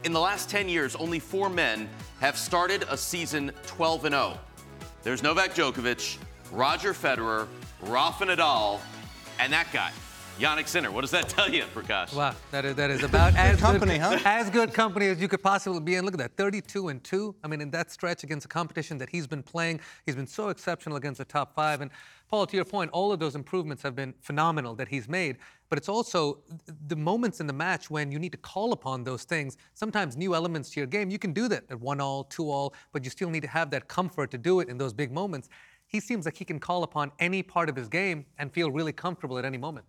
In 0.04 0.14
the 0.14 0.20
last 0.20 0.50
10 0.50 0.70
years, 0.70 0.96
only 0.96 1.20
four 1.20 1.50
men 1.50 1.90
have 2.20 2.38
started 2.38 2.86
a 2.90 2.98
season 2.98 3.52
12 3.66 4.02
0. 4.02 4.40
There's 5.04 5.24
Novak 5.24 5.54
Djokovic, 5.54 6.18
Roger 6.52 6.94
Federer, 6.94 7.48
Rafa 7.82 8.26
Nadal, 8.26 8.80
and 9.40 9.52
that 9.52 9.68
guy, 9.74 9.92
Jannik 10.40 10.68
Sinner. 10.68 10.92
What 10.92 11.02
does 11.02 11.12
that 11.12 11.30
tell 11.30 11.50
you, 11.50 11.64
Prakash? 11.74 12.14
Wow, 12.16 12.36
that 12.52 12.64
is 12.64 12.76
that 12.76 12.90
is 12.90 13.04
about 13.04 13.36
as 13.38 13.60
company, 13.60 13.94
good, 13.94 14.02
huh? 14.02 14.20
as 14.24 14.50
good 14.50 14.74
company 14.74 15.08
as 15.08 15.20
you 15.20 15.28
could 15.28 15.44
possibly 15.44 15.80
be 15.80 15.96
in. 15.96 16.06
Look 16.06 16.14
at 16.14 16.20
that, 16.20 16.38
32 16.38 16.88
and 16.88 17.04
two. 17.04 17.36
I 17.44 17.48
mean, 17.48 17.62
in 17.62 17.70
that 17.72 17.92
stretch 17.92 18.24
against 18.24 18.46
a 18.46 18.50
competition 18.50 18.98
that 19.00 19.10
he's 19.10 19.28
been 19.28 19.44
playing, 19.44 19.82
he's 20.06 20.16
been 20.16 20.28
so 20.28 20.50
exceptional 20.50 20.98
against 20.98 21.18
the 21.18 21.26
top 21.26 21.54
five. 21.54 21.82
And 21.82 21.92
Paul, 22.30 22.46
to 22.46 22.56
your 22.56 22.66
point, 22.66 22.92
all 22.92 23.12
of 23.12 23.20
those 23.20 23.36
improvements 23.36 23.84
have 23.84 23.96
been 23.96 24.14
phenomenal 24.20 24.76
that 24.76 24.88
he's 24.88 25.08
made. 25.08 25.38
But 25.70 25.78
it's 25.78 25.90
also 25.90 26.40
the 26.88 26.96
moments 26.96 27.42
in 27.42 27.48
the 27.48 27.54
match 27.54 27.90
when 27.90 28.12
you 28.12 28.20
need 28.20 28.32
to 28.32 28.38
call 28.38 28.72
upon 28.72 29.04
those 29.04 29.24
things. 29.24 29.58
Sometimes 29.74 30.16
new 30.16 30.34
elements 30.34 30.70
to 30.72 30.80
your 30.80 30.88
game, 30.88 31.10
you 31.10 31.20
can 31.20 31.34
do 31.34 31.48
that 31.50 31.64
at 31.70 31.80
one 31.80 32.00
all, 32.00 32.24
two 32.24 32.50
all, 32.50 32.74
but 32.94 33.04
you 33.04 33.10
still 33.10 33.30
need 33.30 33.42
to 33.42 33.50
have 33.50 33.70
that 33.72 33.88
comfort 33.90 34.32
to 34.32 34.38
do 34.38 34.62
it 34.62 34.70
in 34.70 34.78
those 34.78 34.94
big 34.94 35.12
moments. 35.12 35.50
He 35.88 36.00
seems 36.00 36.26
like 36.26 36.38
he 36.38 36.46
can 36.46 36.60
call 36.60 36.84
upon 36.84 37.12
any 37.18 37.42
part 37.42 37.70
of 37.70 37.76
his 37.76 37.88
game 37.88 38.26
and 38.38 38.52
feel 38.52 38.70
really 38.72 38.92
comfortable 38.92 39.38
at 39.38 39.46
any 39.46 39.58
moment. 39.58 39.86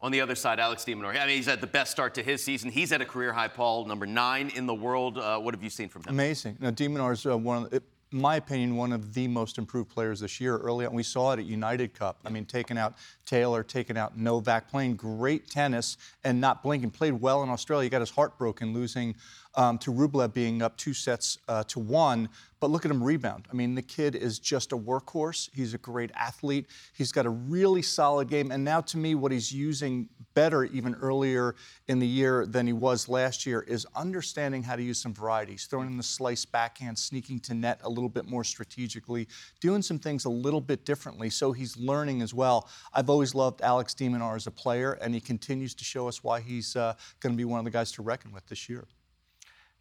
On 0.00 0.12
the 0.12 0.20
other 0.20 0.34
side, 0.34 0.60
Alex 0.60 0.84
de 0.84 0.94
Minaur. 0.94 1.10
I 1.18 1.26
mean, 1.26 1.36
he's 1.36 1.46
had 1.46 1.60
the 1.60 1.66
best 1.66 1.90
start 1.90 2.14
to 2.14 2.22
his 2.22 2.42
season. 2.42 2.70
He's 2.70 2.92
at 2.92 3.00
a 3.00 3.06
career 3.06 3.32
high, 3.32 3.48
Paul, 3.48 3.86
number 3.86 4.06
nine 4.06 4.50
in 4.54 4.66
the 4.66 4.74
world. 4.74 5.18
Uh, 5.18 5.38
what 5.38 5.54
have 5.54 5.62
you 5.62 5.70
seen 5.70 5.88
from 5.88 6.02
him? 6.02 6.10
Amazing. 6.10 6.58
Now, 6.60 6.70
de 6.70 6.86
Minaur 6.86 7.12
is 7.12 7.24
uh, 7.24 7.36
one 7.36 7.64
of, 7.64 7.70
the, 7.70 7.82
in 8.12 8.20
my 8.20 8.36
opinion, 8.36 8.76
one 8.76 8.92
of 8.92 9.14
the 9.14 9.26
most 9.26 9.56
improved 9.56 9.88
players 9.88 10.20
this 10.20 10.38
year. 10.38 10.58
Early 10.58 10.84
on, 10.84 10.92
we 10.92 11.02
saw 11.02 11.32
it 11.32 11.38
at 11.38 11.46
United 11.46 11.94
Cup. 11.94 12.18
I 12.24 12.30
mean, 12.30 12.44
taking 12.44 12.76
out 12.76 12.96
Taylor, 13.24 13.62
taking 13.62 13.96
out 13.96 14.18
Novak, 14.18 14.70
playing 14.70 14.96
great 14.96 15.48
tennis 15.48 15.96
and 16.24 16.40
not 16.40 16.62
blinking. 16.62 16.90
Played 16.90 17.14
well 17.14 17.42
in 17.42 17.48
Australia. 17.48 17.84
He 17.84 17.90
got 17.90 18.00
his 18.00 18.10
heart 18.10 18.38
broken 18.38 18.74
losing 18.74 19.14
um, 19.54 19.78
to 19.78 19.90
Rublev 19.90 20.34
being 20.34 20.60
up 20.60 20.76
two 20.76 20.92
sets 20.92 21.38
uh, 21.48 21.64
to 21.64 21.80
one. 21.80 22.28
But 22.58 22.70
look 22.70 22.86
at 22.86 22.90
him 22.90 23.02
rebound. 23.02 23.46
I 23.50 23.54
mean, 23.54 23.74
the 23.74 23.82
kid 23.82 24.14
is 24.14 24.38
just 24.38 24.72
a 24.72 24.76
workhorse. 24.76 25.50
He's 25.54 25.74
a 25.74 25.78
great 25.78 26.10
athlete. 26.14 26.66
He's 26.94 27.12
got 27.12 27.26
a 27.26 27.30
really 27.30 27.82
solid 27.82 28.28
game. 28.28 28.50
And 28.50 28.64
now, 28.64 28.80
to 28.80 28.96
me, 28.96 29.14
what 29.14 29.30
he's 29.30 29.52
using 29.52 30.08
better 30.32 30.64
even 30.64 30.94
earlier 30.94 31.54
in 31.88 31.98
the 31.98 32.06
year 32.06 32.46
than 32.46 32.66
he 32.66 32.72
was 32.72 33.08
last 33.10 33.44
year 33.44 33.60
is 33.60 33.86
understanding 33.94 34.62
how 34.62 34.74
to 34.74 34.82
use 34.82 34.98
some 34.98 35.12
varieties, 35.12 35.66
throwing 35.66 35.88
in 35.88 35.96
the 35.98 36.02
slice 36.02 36.46
backhand, 36.46 36.98
sneaking 36.98 37.40
to 37.40 37.54
net 37.54 37.80
a 37.84 37.88
little 37.88 38.08
bit 38.08 38.26
more 38.26 38.44
strategically, 38.44 39.28
doing 39.60 39.82
some 39.82 39.98
things 39.98 40.24
a 40.24 40.30
little 40.30 40.60
bit 40.62 40.86
differently. 40.86 41.28
So 41.28 41.52
he's 41.52 41.76
learning 41.76 42.22
as 42.22 42.32
well. 42.32 42.70
I've 42.94 43.10
always 43.10 43.34
loved 43.34 43.60
Alex 43.60 43.92
de 43.92 44.08
Minaur 44.08 44.34
as 44.34 44.46
a 44.46 44.50
player, 44.50 44.92
and 44.94 45.12
he 45.12 45.20
continues 45.20 45.74
to 45.74 45.84
show 45.84 46.08
us 46.08 46.24
why 46.24 46.40
he's 46.40 46.74
uh, 46.74 46.94
going 47.20 47.34
to 47.34 47.36
be 47.36 47.44
one 47.44 47.58
of 47.58 47.66
the 47.66 47.70
guys 47.70 47.92
to 47.92 48.02
reckon 48.02 48.32
with 48.32 48.46
this 48.46 48.68
year. 48.68 48.86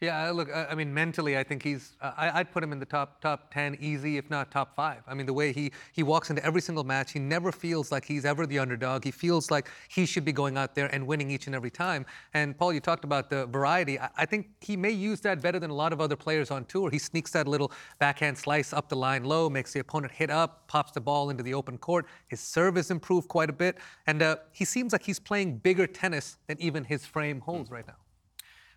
Yeah, 0.01 0.29
look, 0.31 0.49
I 0.53 0.75
mean, 0.75 0.93
mentally, 0.93 1.37
I 1.37 1.43
think 1.43 1.63
he's. 1.63 1.95
Uh, 2.01 2.11
I, 2.17 2.39
would 2.39 2.51
put 2.51 2.61
him 2.61 2.73
in 2.73 2.79
the 2.79 2.85
top 2.85 3.21
top 3.21 3.53
ten, 3.53 3.77
easy, 3.79 4.17
if 4.17 4.29
not 4.29 4.51
top 4.51 4.75
five. 4.75 5.01
I 5.07 5.13
mean, 5.13 5.25
the 5.25 5.33
way 5.33 5.53
he 5.53 5.71
he 5.93 6.03
walks 6.03 6.29
into 6.29 6.43
every 6.45 6.59
single 6.59 6.83
match, 6.83 7.13
he 7.13 7.19
never 7.19 7.49
feels 7.49 7.93
like 7.93 8.03
he's 8.03 8.25
ever 8.25 8.45
the 8.45 8.59
underdog. 8.59 9.05
He 9.05 9.11
feels 9.11 9.49
like 9.49 9.69
he 9.87 10.05
should 10.05 10.25
be 10.25 10.33
going 10.33 10.57
out 10.57 10.75
there 10.75 10.87
and 10.93 11.07
winning 11.07 11.31
each 11.31 11.47
and 11.47 11.55
every 11.55 11.71
time. 11.71 12.05
And 12.33 12.57
Paul, 12.57 12.73
you 12.73 12.81
talked 12.81 13.05
about 13.05 13.29
the 13.29 13.45
variety. 13.45 13.97
I, 13.97 14.09
I 14.17 14.25
think 14.25 14.49
he 14.59 14.75
may 14.75 14.91
use 14.91 15.21
that 15.21 15.41
better 15.41 15.59
than 15.59 15.69
a 15.69 15.73
lot 15.73 15.93
of 15.93 16.01
other 16.01 16.17
players 16.17 16.51
on 16.51 16.65
tour. 16.65 16.89
He 16.89 16.99
sneaks 16.99 17.31
that 17.31 17.47
little 17.47 17.71
backhand 17.97 18.37
slice 18.37 18.73
up 18.73 18.89
the 18.89 18.97
line 18.97 19.23
low, 19.23 19.49
makes 19.49 19.71
the 19.71 19.79
opponent 19.79 20.11
hit 20.11 20.29
up, 20.29 20.67
pops 20.67 20.91
the 20.91 21.01
ball 21.01 21.29
into 21.29 21.41
the 21.41 21.53
open 21.53 21.77
court. 21.77 22.05
His 22.27 22.41
serve 22.41 22.75
has 22.75 22.91
improved 22.91 23.29
quite 23.29 23.49
a 23.49 23.53
bit, 23.53 23.77
and 24.07 24.21
uh, 24.21 24.35
he 24.51 24.65
seems 24.65 24.91
like 24.91 25.03
he's 25.03 25.19
playing 25.19 25.59
bigger 25.59 25.87
tennis 25.87 26.35
than 26.47 26.61
even 26.61 26.83
his 26.83 27.05
frame 27.05 27.39
holds 27.39 27.71
right 27.71 27.87
now. 27.87 27.95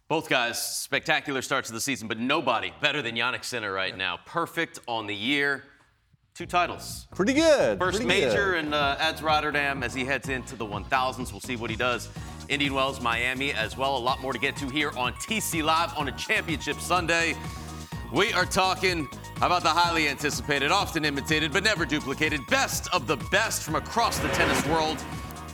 Both 0.08 0.30
guys, 0.30 0.60
spectacular 0.60 1.42
starts 1.42 1.68
to 1.68 1.74
the 1.74 1.82
season, 1.82 2.08
but 2.08 2.18
nobody 2.18 2.72
better 2.80 3.02
than 3.02 3.14
Jannik 3.14 3.44
Sinner 3.44 3.70
right 3.70 3.94
now. 3.94 4.18
Perfect 4.24 4.80
on 4.88 5.06
the 5.06 5.14
year. 5.14 5.64
Two 6.34 6.46
titles. 6.46 7.06
Pretty 7.14 7.34
good. 7.34 7.78
First 7.78 7.98
Pretty 7.98 8.08
major 8.08 8.52
good. 8.52 8.64
and 8.64 8.74
uh, 8.74 8.96
adds 8.98 9.20
Rotterdam 9.22 9.82
as 9.82 9.92
he 9.92 10.06
heads 10.06 10.30
into 10.30 10.56
the 10.56 10.64
1000s. 10.64 11.30
We'll 11.30 11.40
see 11.40 11.56
what 11.56 11.68
he 11.68 11.76
does. 11.76 12.08
Indian 12.48 12.72
Wells, 12.72 13.02
Miami 13.02 13.52
as 13.52 13.76
well. 13.76 13.96
A 13.96 13.98
lot 13.98 14.22
more 14.22 14.32
to 14.32 14.38
get 14.38 14.56
to 14.56 14.68
here 14.70 14.92
on 14.96 15.12
TC 15.14 15.62
Live 15.62 15.92
on 15.98 16.08
a 16.08 16.12
championship 16.12 16.80
Sunday. 16.80 17.34
We 18.10 18.32
are 18.32 18.46
talking 18.46 19.06
about 19.42 19.62
the 19.62 19.68
highly 19.68 20.08
anticipated, 20.08 20.70
often 20.70 21.04
imitated, 21.04 21.52
but 21.52 21.64
never 21.64 21.84
duplicated 21.84 22.40
best 22.48 22.88
of 22.94 23.06
the 23.06 23.18
best 23.30 23.62
from 23.62 23.74
across 23.74 24.18
the 24.20 24.28
tennis 24.28 24.64
world. 24.68 25.04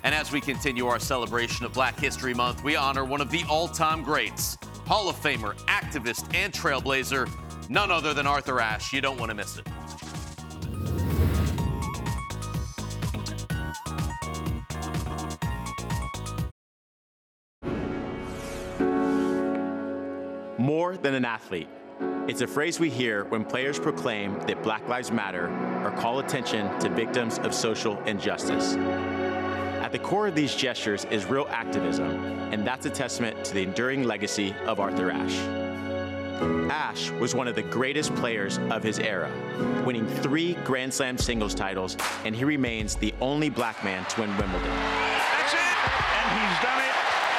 And 0.05 0.15
as 0.15 0.31
we 0.31 0.41
continue 0.43 0.87
our 0.87 1.01
celebration 1.01 1.65
of 1.65 1.73
Black 1.73 1.99
History 1.99 2.35
Month, 2.35 2.63
we 2.63 2.77
honor 2.77 3.07
one 3.07 3.23
of 3.23 3.31
the 3.31 3.43
all 3.49 3.67
time 3.67 4.03
greats, 4.03 4.59
Hall 4.87 5.09
of 5.09 5.17
Famer, 5.17 5.57
activist, 5.65 6.33
and 6.35 6.53
trailblazer, 6.53 7.27
none 7.71 7.91
other 7.91 8.13
than 8.13 8.27
Arthur 8.27 8.61
Ashe. 8.61 8.93
You 8.93 9.01
don't 9.01 9.19
want 9.19 9.31
to 9.31 9.35
miss 9.35 9.59
it. 9.59 9.67
More 20.59 20.99
than 20.99 21.15
an 21.15 21.25
athlete. 21.25 21.69
It's 22.29 22.43
a 22.43 22.47
phrase 22.47 22.79
we 22.79 22.91
hear 22.91 23.25
when 23.25 23.45
players 23.45 23.79
proclaim 23.79 24.39
that 24.41 24.63
Black 24.63 24.87
Lives 24.87 25.11
Matter 25.11 25.49
or 25.83 25.91
call 25.93 26.19
attention 26.19 26.79
to 26.81 26.91
victims 26.91 27.39
of 27.39 27.55
social 27.55 27.99
injustice 28.05 28.77
the 29.95 29.99
core 30.01 30.27
of 30.27 30.35
these 30.35 30.57
gestures 30.57 31.05
is 31.13 31.25
real 31.25 31.47
activism, 31.51 32.11
and 32.53 32.67
that's 32.67 32.85
a 32.85 32.91
testament 32.91 33.45
to 33.45 33.55
the 33.55 33.63
enduring 33.63 34.03
legacy 34.03 34.53
of 34.67 34.81
Arthur 34.81 35.13
Ashe. 35.13 35.39
Ashe 36.69 37.11
was 37.21 37.33
one 37.33 37.47
of 37.47 37.55
the 37.55 37.63
greatest 37.63 38.13
players 38.17 38.59
of 38.73 38.83
his 38.83 38.99
era, 38.99 39.31
winning 39.87 40.05
three 40.05 40.55
Grand 40.65 40.93
Slam 40.93 41.17
singles 41.17 41.55
titles, 41.55 41.97
and 42.25 42.35
he 42.35 42.43
remains 42.43 42.97
the 42.97 43.15
only 43.21 43.49
black 43.49 43.85
man 43.85 44.05
to 44.07 44.23
win 44.23 44.37
Wimbledon. 44.37 44.67
That's 44.67 45.55
it, 45.55 45.61
and 46.19 46.41
he's 46.41 46.59
done 46.61 46.81
it. 46.83 46.95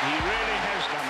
He 0.08 0.16
really 0.24 0.58
has 0.64 0.88
done 0.96 1.08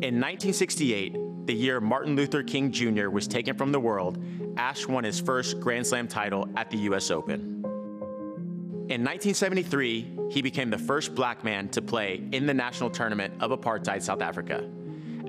it. 0.00 0.08
In 0.08 0.18
1968, 0.20 1.16
the 1.46 1.54
year 1.54 1.80
Martin 1.80 2.16
Luther 2.16 2.42
King 2.42 2.72
Jr. 2.72 3.08
was 3.08 3.28
taken 3.28 3.54
from 3.54 3.72
the 3.72 3.80
world, 3.80 4.22
Ashe 4.56 4.86
won 4.86 5.04
his 5.04 5.20
first 5.20 5.60
Grand 5.60 5.86
Slam 5.86 6.08
title 6.08 6.48
at 6.56 6.70
the 6.70 6.78
US 6.78 7.10
Open. 7.10 7.62
In 8.88 9.02
1973, 9.02 10.30
he 10.30 10.42
became 10.42 10.70
the 10.70 10.78
first 10.78 11.14
black 11.14 11.42
man 11.44 11.68
to 11.70 11.80
play 11.80 12.22
in 12.32 12.46
the 12.46 12.54
national 12.54 12.90
tournament 12.90 13.34
of 13.40 13.50
apartheid 13.50 14.02
South 14.02 14.20
Africa. 14.20 14.68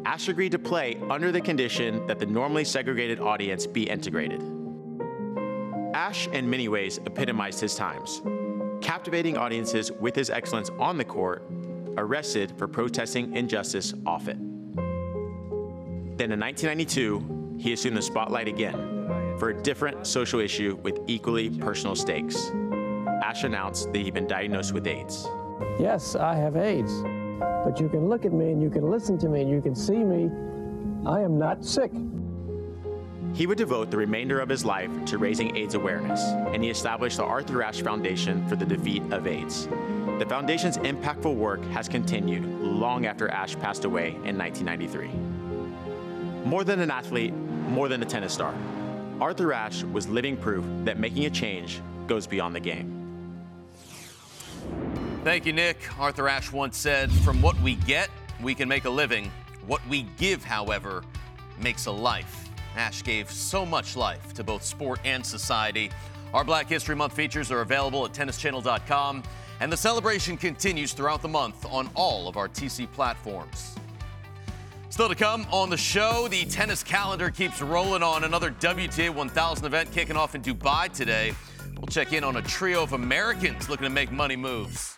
Ashe 0.06 0.28
agreed 0.28 0.52
to 0.52 0.60
play 0.60 1.00
under 1.10 1.32
the 1.32 1.42
condition 1.42 2.06
that 2.08 2.20
the 2.20 2.26
normally 2.26 2.64
segregated 2.64 3.20
audience 3.20 3.66
be 3.66 3.90
integrated. 3.90 4.42
Ashe, 5.94 6.28
in 6.28 6.50
many 6.50 6.68
ways, 6.68 7.00
epitomized 7.06 7.60
his 7.62 7.76
times, 7.76 8.22
captivating 8.82 9.38
audiences 9.38 9.92
with 9.92 10.16
his 10.16 10.30
excellence 10.30 10.70
on 10.78 10.98
the 10.98 11.06
court, 11.06 11.50
arrested 11.98 12.54
for 12.58 12.68
protesting 12.68 13.36
injustice 13.36 13.94
off 14.06 14.28
it. 14.28 14.38
Then 16.18 16.32
in 16.32 16.40
1992, 16.40 17.58
he 17.60 17.74
assumed 17.74 17.98
the 17.98 18.02
spotlight 18.02 18.48
again 18.48 19.36
for 19.38 19.50
a 19.50 19.62
different 19.64 20.08
social 20.08 20.40
issue 20.40 20.80
with 20.82 21.00
equally 21.08 21.50
personal 21.50 21.94
stakes. 21.94 22.52
Ash 23.22 23.44
announced 23.44 23.92
that 23.92 24.00
he'd 24.00 24.14
been 24.14 24.28
diagnosed 24.28 24.74
with 24.74 24.88
AIDS. 24.88 25.28
Yes, 25.78 26.16
I 26.16 26.36
have 26.36 26.56
AIDS, 26.56 26.94
but 27.66 27.82
you 27.82 27.90
can 27.90 28.08
look 28.08 28.24
at 28.24 28.32
me 28.32 28.52
and 28.52 28.62
you 28.62 28.70
can 28.70 28.90
listen 28.90 29.18
to 29.20 29.28
me 29.28 29.42
and 29.42 29.50
you 29.50 29.62
can 29.62 29.76
see 29.76 29.98
me. 29.98 30.32
I 31.06 31.20
am 31.20 31.38
not 31.38 31.66
sick. 31.66 31.92
He 33.34 33.46
would 33.46 33.58
devote 33.58 33.92
the 33.92 33.98
remainder 33.98 34.40
of 34.40 34.48
his 34.48 34.64
life 34.64 34.90
to 35.08 35.18
raising 35.18 35.58
AIDS 35.58 35.76
awareness, 35.76 36.22
and 36.24 36.64
he 36.64 36.70
established 36.70 37.18
the 37.18 37.26
Arthur 37.26 37.62
Ashe 37.62 37.82
Foundation 37.82 38.48
for 38.48 38.56
the 38.56 38.66
Defeat 38.66 39.04
of 39.12 39.28
AIDS. 39.28 39.68
The 40.18 40.26
foundation's 40.30 40.78
impactful 40.78 41.36
work 41.36 41.62
has 41.72 41.90
continued 41.90 42.46
long 42.46 43.06
after 43.06 43.28
Ashe 43.28 43.60
passed 43.60 43.84
away 43.84 44.12
in 44.24 44.38
1993. 44.38 45.10
More 46.46 46.64
than 46.64 46.80
an 46.80 46.92
athlete, 46.92 47.34
more 47.34 47.90
than 47.90 48.04
a 48.04 48.06
tennis 48.06 48.32
star, 48.32 48.54
Arthur 49.20 49.52
Ashe 49.52 49.84
was 49.84 50.08
living 50.08 50.38
proof 50.38 50.64
that 50.86 51.00
making 51.00 51.26
a 51.26 51.30
change 51.32 51.82
goes 52.06 52.28
beyond 52.28 52.56
the 52.56 52.60
game. 52.60 52.92
Thank 55.24 55.48
you, 55.48 55.54
Nick. 55.54 55.78
Arthur 56.00 56.30
Ashe 56.30 56.52
once 56.52 56.78
said, 56.78 57.12
From 57.12 57.42
what 57.42 57.60
we 57.62 57.74
get, 57.76 58.12
we 58.44 58.54
can 58.54 58.70
make 58.70 58.86
a 58.86 58.90
living. 58.92 59.32
What 59.66 59.82
we 59.90 60.04
give, 60.18 60.44
however, 60.44 61.04
makes 61.60 61.88
a 61.88 61.92
life. 61.92 62.48
Ashe 62.76 63.04
gave 63.04 63.32
so 63.32 63.66
much 63.66 63.96
life 63.96 64.32
to 64.36 64.44
both 64.44 64.64
sport 64.64 65.00
and 65.04 65.26
society. 65.26 65.90
Our 66.32 66.44
Black 66.44 66.70
History 66.70 66.96
Month 66.96 67.14
features 67.14 67.50
are 67.50 67.62
available 67.62 68.06
at 68.06 68.12
tennischannel.com, 68.12 69.24
and 69.62 69.74
the 69.74 69.78
celebration 69.78 70.38
continues 70.38 70.94
throughout 70.94 71.24
the 71.24 71.28
month 71.28 71.66
on 71.66 71.90
all 71.96 72.28
of 72.28 72.38
our 72.38 72.48
TC 72.48 72.92
platforms. 72.92 73.76
Still 74.96 75.10
to 75.10 75.16
come 75.16 75.46
on 75.52 75.70
the 75.70 75.76
show, 75.76 76.30
the 76.30 76.46
tennis 76.46 76.82
calendar 76.82 77.30
keeps 77.30 77.62
rolling 77.62 78.02
on. 78.02 78.24
Another 78.24 78.52
WTA 78.52 79.14
1000 79.14 79.66
event 79.66 79.92
kicking 79.92 80.16
off 80.16 80.36
in 80.36 80.42
Dubai 80.42 80.90
today. 80.90 81.34
We'll 81.78 81.88
check 81.88 82.14
in 82.14 82.24
on 82.24 82.38
a 82.38 82.42
trio 82.42 82.82
of 82.82 82.94
Americans 82.94 83.68
looking 83.68 83.84
to 83.84 83.90
make 83.90 84.10
money 84.10 84.38
moves. 84.38 84.98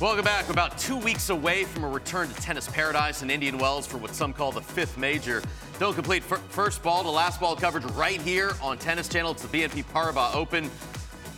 Welcome 0.00 0.24
back. 0.24 0.48
About 0.48 0.76
two 0.76 0.96
weeks 0.96 1.30
away 1.30 1.62
from 1.62 1.84
a 1.84 1.88
return 1.88 2.28
to 2.28 2.34
tennis 2.34 2.66
paradise 2.66 3.22
in 3.22 3.30
Indian 3.30 3.58
Wells 3.58 3.86
for 3.86 3.96
what 3.96 4.12
some 4.12 4.32
call 4.32 4.50
the 4.50 4.60
fifth 4.60 4.98
major. 4.98 5.40
Don't 5.78 5.94
complete 5.94 6.24
f- 6.28 6.42
first 6.48 6.82
ball 6.82 7.04
to 7.04 7.10
last 7.10 7.40
ball 7.40 7.54
coverage 7.54 7.84
right 7.92 8.20
here 8.20 8.50
on 8.60 8.76
Tennis 8.76 9.06
Channel. 9.08 9.30
It's 9.30 9.42
the 9.42 9.48
BNP 9.56 9.84
Paribas 9.84 10.34
Open. 10.34 10.68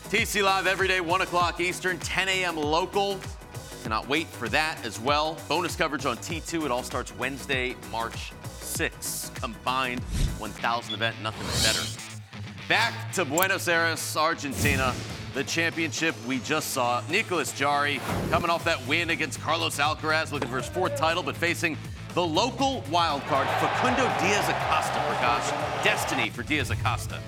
TC 0.08 0.42
Live 0.42 0.66
every 0.66 0.88
day, 0.88 1.02
1 1.02 1.20
o'clock 1.20 1.60
Eastern, 1.60 1.98
10 1.98 2.28
a.m. 2.30 2.56
local. 2.56 3.20
Cannot 3.82 4.08
wait 4.08 4.26
for 4.26 4.48
that 4.48 4.82
as 4.86 4.98
well. 4.98 5.36
Bonus 5.48 5.76
coverage 5.76 6.06
on 6.06 6.16
T2. 6.16 6.64
It 6.64 6.70
all 6.70 6.82
starts 6.82 7.14
Wednesday, 7.16 7.76
March 7.92 8.32
6th. 8.60 9.34
Combined 9.34 10.00
1,000 10.00 10.94
event, 10.94 11.14
nothing 11.22 11.46
better. 11.62 11.86
Back 12.68 13.12
to 13.12 13.26
Buenos 13.26 13.68
Aires, 13.68 14.16
Argentina. 14.16 14.94
The 15.36 15.44
championship 15.44 16.14
we 16.26 16.38
just 16.38 16.70
saw. 16.70 17.02
Nicolas 17.10 17.52
Jarry 17.52 18.00
coming 18.30 18.48
off 18.48 18.64
that 18.64 18.80
win 18.86 19.10
against 19.10 19.38
Carlos 19.38 19.76
Alcaraz, 19.76 20.32
looking 20.32 20.48
for 20.48 20.56
his 20.56 20.66
fourth 20.66 20.96
title, 20.96 21.22
but 21.22 21.36
facing 21.36 21.76
the 22.14 22.26
local 22.26 22.82
wild 22.90 23.20
card, 23.24 23.46
Facundo 23.60 24.04
Diaz 24.18 24.48
Acosta, 24.48 24.94
For 24.94 25.12
Prakash. 25.12 25.84
Destiny 25.84 26.30
for 26.30 26.42
Diaz 26.42 26.70
Acosta. 26.70 27.20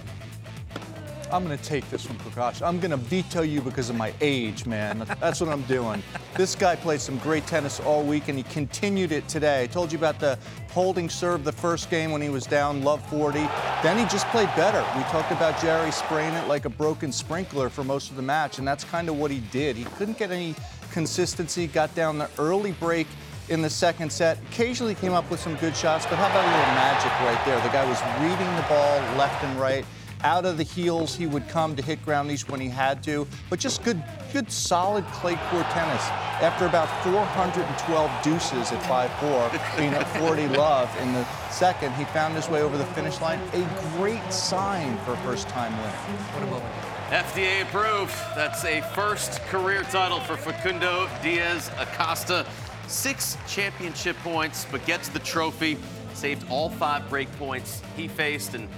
I'm 1.31 1.47
to 1.49 1.57
take 1.59 1.89
this 1.91 2.05
from 2.05 2.17
Prakash. 2.19 2.67
I'm 2.67 2.81
to 2.81 2.97
veto 2.97 3.43
you 3.43 3.61
because 3.61 3.91
of 3.91 3.97
my 3.97 4.13
age, 4.21 4.67
man. 4.67 5.05
That's 5.21 5.41
what 5.41 5.51
I'm 5.51 5.63
doing. 5.63 6.03
This 6.37 6.55
guy 6.55 6.77
played 6.77 7.01
some 7.01 7.19
great 7.19 7.47
tennis 7.47 7.81
all 7.81 8.03
week, 8.03 8.29
and 8.29 8.39
he 8.39 8.45
continued 8.45 9.13
it 9.13 9.29
today. 9.29 9.63
I 9.63 9.67
told 9.67 9.93
you 9.93 9.99
about 9.99 10.21
the 10.21 10.39
holding 10.71 11.11
serve 11.11 11.45
the 11.45 11.53
first 11.53 11.91
game 11.91 12.13
when 12.13 12.23
he 12.23 12.29
was 12.29 12.47
down, 12.47 12.83
love 12.83 13.07
40. 13.11 13.41
Then 13.83 13.99
he 13.99 14.05
just 14.07 14.27
played 14.29 14.49
better. 14.57 14.85
We 14.97 15.03
talked 15.05 15.31
about 15.31 15.61
Jarry 15.61 15.91
spraying 15.91 16.35
it 16.35 16.49
like 16.49 16.65
a 16.65 16.71
broken 16.71 17.13
sprinkler 17.13 17.69
for 17.69 17.85
most 17.85 18.11
of 18.11 18.17
the 18.17 18.23
match, 18.23 18.59
and 18.59 18.67
that's 18.67 18.85
kind 18.85 19.09
of 19.09 19.19
what 19.19 19.31
he 19.31 19.41
did. 19.51 19.77
He 19.77 19.85
couldn't 19.85 20.19
get 20.19 20.31
any 20.31 20.55
consistency, 20.93 21.67
got 21.67 21.95
down 21.95 22.19
the 22.19 22.31
early 22.39 22.73
break 22.73 23.07
in 23.49 23.63
the 23.63 23.71
second 23.71 24.11
set. 24.11 24.39
Occasionally 24.51 24.95
came 24.95 25.13
up 25.13 25.31
with 25.31 25.41
some 25.41 25.57
good 25.57 25.77
shots, 25.77 26.07
but 26.07 26.17
how 26.17 26.27
about 26.27 26.45
a 26.45 26.51
little 26.51 26.75
magic 26.75 27.13
right 27.21 27.45
there? 27.45 27.61
The 27.61 27.69
guy 27.69 27.85
was 27.89 28.01
reading 28.21 28.57
the 28.57 28.67
ball 28.69 28.99
left 29.17 29.43
and 29.45 29.59
right 29.61 29.85
out 30.25 30.45
of 30.45 30.57
the 30.57 30.63
heels 30.63 31.15
he 31.15 31.27
would 31.27 31.49
come 31.49 31.77
to 31.77 31.83
hit 31.83 32.05
groundies 32.05 32.49
when 32.49 32.61
he 32.61 32.69
had 32.69 33.03
to, 33.05 33.27
but 33.51 33.59
just 33.59 33.83
good, 33.85 34.03
good 34.33 34.51
solid 34.51 35.05
clay 35.07 35.37
court 35.51 35.67
tennis. 35.71 36.03
After 36.41 36.67
about 36.67 36.89
412 37.03 38.11
deuces 38.23 38.73
at 38.73 38.83
5-4, 38.85 39.77
being 39.77 39.93
at 39.95 40.07
40 40.19 40.49
love 40.49 40.95
in 41.01 41.13
the 41.13 41.25
second, 41.51 41.93
he 41.95 42.05
found 42.07 42.35
his 42.35 42.49
way 42.49 42.63
over 42.63 42.79
the 42.79 42.87
finish 42.87 43.21
line. 43.21 43.41
A 43.53 43.97
great 43.97 44.33
sign 44.33 44.97
for 44.99 45.13
a 45.13 45.17
first-time 45.19 45.73
winner. 45.77 45.89
What 45.89 46.43
a 46.43 46.47
moment. 46.47 46.89
FDA 47.09 47.63
approved. 47.63 48.15
That's 48.37 48.65
a 48.65 48.83
first 48.95 49.41
career 49.47 49.83
title 49.85 50.21
for 50.21 50.37
Facundo 50.37 51.09
Diaz 51.23 51.71
Acosta. 51.79 52.47
Six 52.87 53.39
championship 53.49 54.17
points, 54.19 54.67
but 54.71 54.85
gets 54.85 55.09
the 55.09 55.19
trophy. 55.21 55.79
Saved 56.13 56.45
all 56.51 56.69
five 56.69 57.09
break 57.09 57.31
points 57.39 57.81
he 57.97 58.09
faced, 58.09 58.55
and 58.55 58.69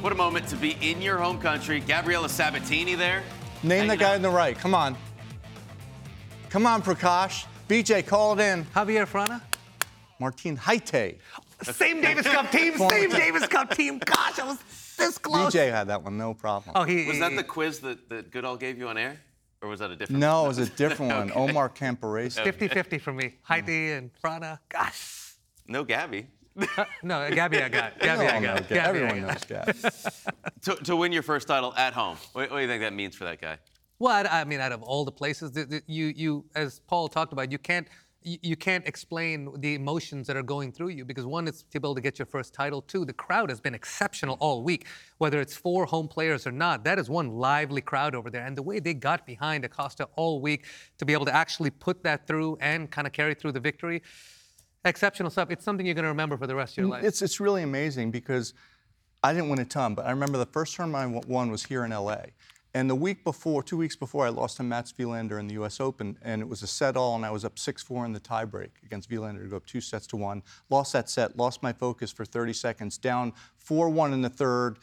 what 0.00 0.12
a 0.12 0.16
moment 0.16 0.48
to 0.48 0.56
be 0.56 0.76
in 0.80 1.02
your 1.02 1.18
home 1.18 1.38
country. 1.38 1.80
Gabriela 1.80 2.28
Sabatini 2.28 2.94
there. 2.94 3.22
Name 3.62 3.86
the 3.88 3.96
guy 3.96 4.14
on 4.14 4.22
the 4.22 4.30
right. 4.30 4.56
Come 4.58 4.74
on. 4.74 4.96
Come 6.48 6.66
on, 6.66 6.82
Prakash. 6.82 7.44
BJ, 7.68 8.06
call 8.06 8.38
it 8.38 8.42
in. 8.42 8.64
Javier 8.66 9.06
Frana? 9.06 9.40
Martin 10.18 10.56
Jaite. 10.56 11.18
Same 11.62 12.00
Davis 12.00 12.26
Cup 12.26 12.50
team, 12.50 12.76
same 12.78 13.10
Davis 13.10 13.46
Cup 13.46 13.74
team. 13.74 13.98
Gosh, 13.98 14.38
I 14.38 14.44
was 14.46 14.58
this 14.96 15.18
close. 15.18 15.52
BJ 15.54 15.70
had 15.70 15.88
that 15.88 16.02
one, 16.02 16.16
no 16.16 16.32
problem. 16.34 16.72
Oh, 16.74 16.84
he 16.84 17.06
Was 17.06 17.18
that 17.18 17.36
the 17.36 17.44
quiz 17.44 17.80
that, 17.80 18.08
that 18.08 18.30
Goodall 18.30 18.56
gave 18.56 18.78
you 18.78 18.88
on 18.88 18.96
air? 18.96 19.20
Or 19.62 19.68
was 19.68 19.80
that 19.80 19.90
a 19.90 19.96
different 19.96 20.18
No, 20.20 20.36
one? 20.42 20.44
it 20.46 20.48
was 20.48 20.58
a 20.58 20.66
different 20.76 21.12
one. 21.12 21.32
Omar 21.50 21.68
Camporese. 21.68 22.42
50-50 22.42 23.00
for 23.00 23.12
me. 23.12 23.34
Jaite 23.48 23.98
and 23.98 24.10
Frana. 24.22 24.58
Gosh. 24.70 25.34
No 25.68 25.84
Gabby. 25.84 26.26
No, 27.02 27.30
Gabby 27.30 27.62
I 27.62 27.68
got. 27.68 27.98
Gabby 27.98 28.26
I 28.26 28.40
No, 28.40 28.40
no, 28.40 28.54
got. 28.54 28.68
Gabby. 28.68 28.74
Gabby 28.74 28.80
I 28.80 29.02
Everyone 29.02 29.20
got. 29.22 29.28
knows 29.34 29.44
Gabby. 29.44 29.78
To, 30.62 30.74
to 30.84 30.94
win 30.96 31.10
your 31.10 31.22
first 31.22 31.48
title 31.48 31.72
at 31.76 31.94
home. 31.94 32.18
What, 32.34 32.50
what 32.50 32.56
do 32.58 32.62
you 32.62 32.68
think 32.68 32.82
that 32.82 32.92
means 32.92 33.16
for 33.16 33.24
that 33.24 33.40
guy? 33.40 33.56
Well, 33.98 34.12
I, 34.26 34.40
I 34.40 34.44
mean, 34.44 34.60
out 34.60 34.72
of 34.72 34.82
all 34.82 35.04
the 35.06 35.12
places, 35.12 35.52
that 35.52 35.70
that 35.70 35.84
you, 35.88 36.06
you, 36.14 36.44
as 36.54 36.80
Paul 36.80 37.08
talked 37.08 37.32
about, 37.32 37.50
you 37.50 37.56
can't, 37.58 37.86
you, 38.22 38.36
you 38.42 38.56
can't 38.56 38.86
explain 38.86 39.48
the 39.60 39.74
emotions 39.74 40.26
that 40.26 40.36
are 40.36 40.42
going 40.42 40.70
through 40.72 40.88
you 40.90 41.06
because 41.06 41.24
one, 41.24 41.48
it's 41.48 41.62
to 41.62 41.80
be 41.80 41.86
able 41.86 41.94
to 41.94 42.00
get 42.02 42.18
your 42.18 42.26
first 42.26 42.52
title. 42.52 42.82
Two, 42.82 43.06
the 43.06 43.12
crowd 43.14 43.48
has 43.48 43.58
been 43.60 43.74
exceptional 43.74 44.36
all 44.40 44.62
week, 44.62 44.86
whether 45.16 45.40
it's 45.40 45.56
four 45.56 45.86
home 45.86 46.08
players 46.08 46.46
or 46.46 46.52
not. 46.52 46.84
That 46.84 46.98
is 46.98 47.08
one 47.08 47.30
lively 47.30 47.80
crowd 47.80 48.14
over 48.14 48.28
there, 48.30 48.44
and 48.44 48.54
the 48.56 48.62
way 48.62 48.80
they 48.80 48.92
got 48.92 49.24
behind 49.26 49.64
Acosta 49.64 50.08
all 50.16 50.42
week 50.42 50.66
to 50.98 51.06
be 51.06 51.14
able 51.14 51.24
to 51.24 51.34
actually 51.34 51.70
put 51.70 52.02
that 52.04 52.26
through 52.26 52.58
and 52.60 52.90
kind 52.90 53.06
of 53.06 53.14
carry 53.14 53.34
through 53.34 53.52
the 53.52 53.60
victory, 53.60 54.02
exceptional 54.84 55.30
stuff. 55.30 55.50
It's 55.50 55.64
something 55.64 55.84
you're 55.84 55.94
going 55.94 56.04
to 56.04 56.08
remember 56.08 56.36
for 56.36 56.46
the 56.46 56.54
rest 56.54 56.74
of 56.74 56.78
your 56.78 56.86
mm, 56.86 56.90
life. 56.90 57.04
It's, 57.04 57.22
it's 57.22 57.40
really 57.40 57.62
amazing 57.62 58.10
because 58.10 58.54
I 59.22 59.32
didn't 59.32 59.50
win 59.50 59.58
a 59.58 59.64
ton, 59.64 59.94
but 59.94 60.06
I 60.06 60.10
remember 60.10 60.38
the 60.38 60.46
first 60.46 60.74
tournament 60.74 61.24
I 61.26 61.30
won 61.30 61.50
was 61.50 61.64
here 61.64 61.84
in 61.84 61.90
LA. 61.90 62.22
And 62.72 62.88
the 62.88 62.94
week 62.94 63.24
before, 63.24 63.64
two 63.64 63.76
weeks 63.76 63.96
before, 63.96 64.26
I 64.26 64.28
lost 64.28 64.58
to 64.58 64.62
Mats 64.62 64.92
Wilander 64.92 65.40
in 65.40 65.48
the 65.48 65.54
U.S. 65.54 65.80
Open, 65.80 66.16
and 66.22 66.40
it 66.40 66.48
was 66.48 66.62
a 66.62 66.68
set 66.68 66.96
all, 66.96 67.16
and 67.16 67.26
I 67.26 67.30
was 67.30 67.44
up 67.44 67.56
6-4 67.56 68.06
in 68.06 68.12
the 68.12 68.20
tiebreak 68.20 68.70
against 68.84 69.10
Wilander 69.10 69.42
to 69.42 69.48
go 69.48 69.56
up 69.56 69.66
two 69.66 69.80
sets 69.80 70.06
to 70.08 70.16
one. 70.16 70.42
Lost 70.68 70.92
that 70.92 71.10
set, 71.10 71.36
lost 71.36 71.64
my 71.64 71.72
focus 71.72 72.12
for 72.12 72.24
30 72.24 72.52
seconds, 72.52 72.96
down 72.96 73.32
4-1 73.68 74.12
in 74.12 74.22
the 74.22 74.28
third, 74.28 74.78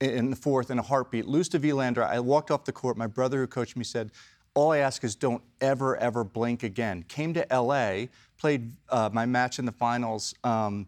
in 0.00 0.30
the 0.30 0.36
fourth, 0.36 0.70
in 0.70 0.78
a 0.78 0.82
heartbeat. 0.82 1.26
Lose 1.26 1.48
to 1.48 1.58
Wilander. 1.58 2.06
I 2.06 2.20
walked 2.20 2.52
off 2.52 2.64
the 2.64 2.72
court. 2.72 2.96
My 2.96 3.08
brother, 3.08 3.38
who 3.38 3.48
coached 3.48 3.76
me, 3.76 3.82
said, 3.82 4.12
"All 4.56 4.72
I 4.72 4.78
ask 4.78 5.04
is 5.04 5.14
don't 5.14 5.42
ever, 5.60 5.96
ever 5.96 6.24
blink 6.24 6.64
again." 6.64 7.04
Came 7.04 7.32
to 7.34 7.52
L.A., 7.52 8.08
played 8.38 8.72
uh, 8.88 9.10
my 9.12 9.24
match 9.24 9.60
in 9.60 9.64
the 9.64 9.72
finals. 9.72 10.34
Um, 10.42 10.86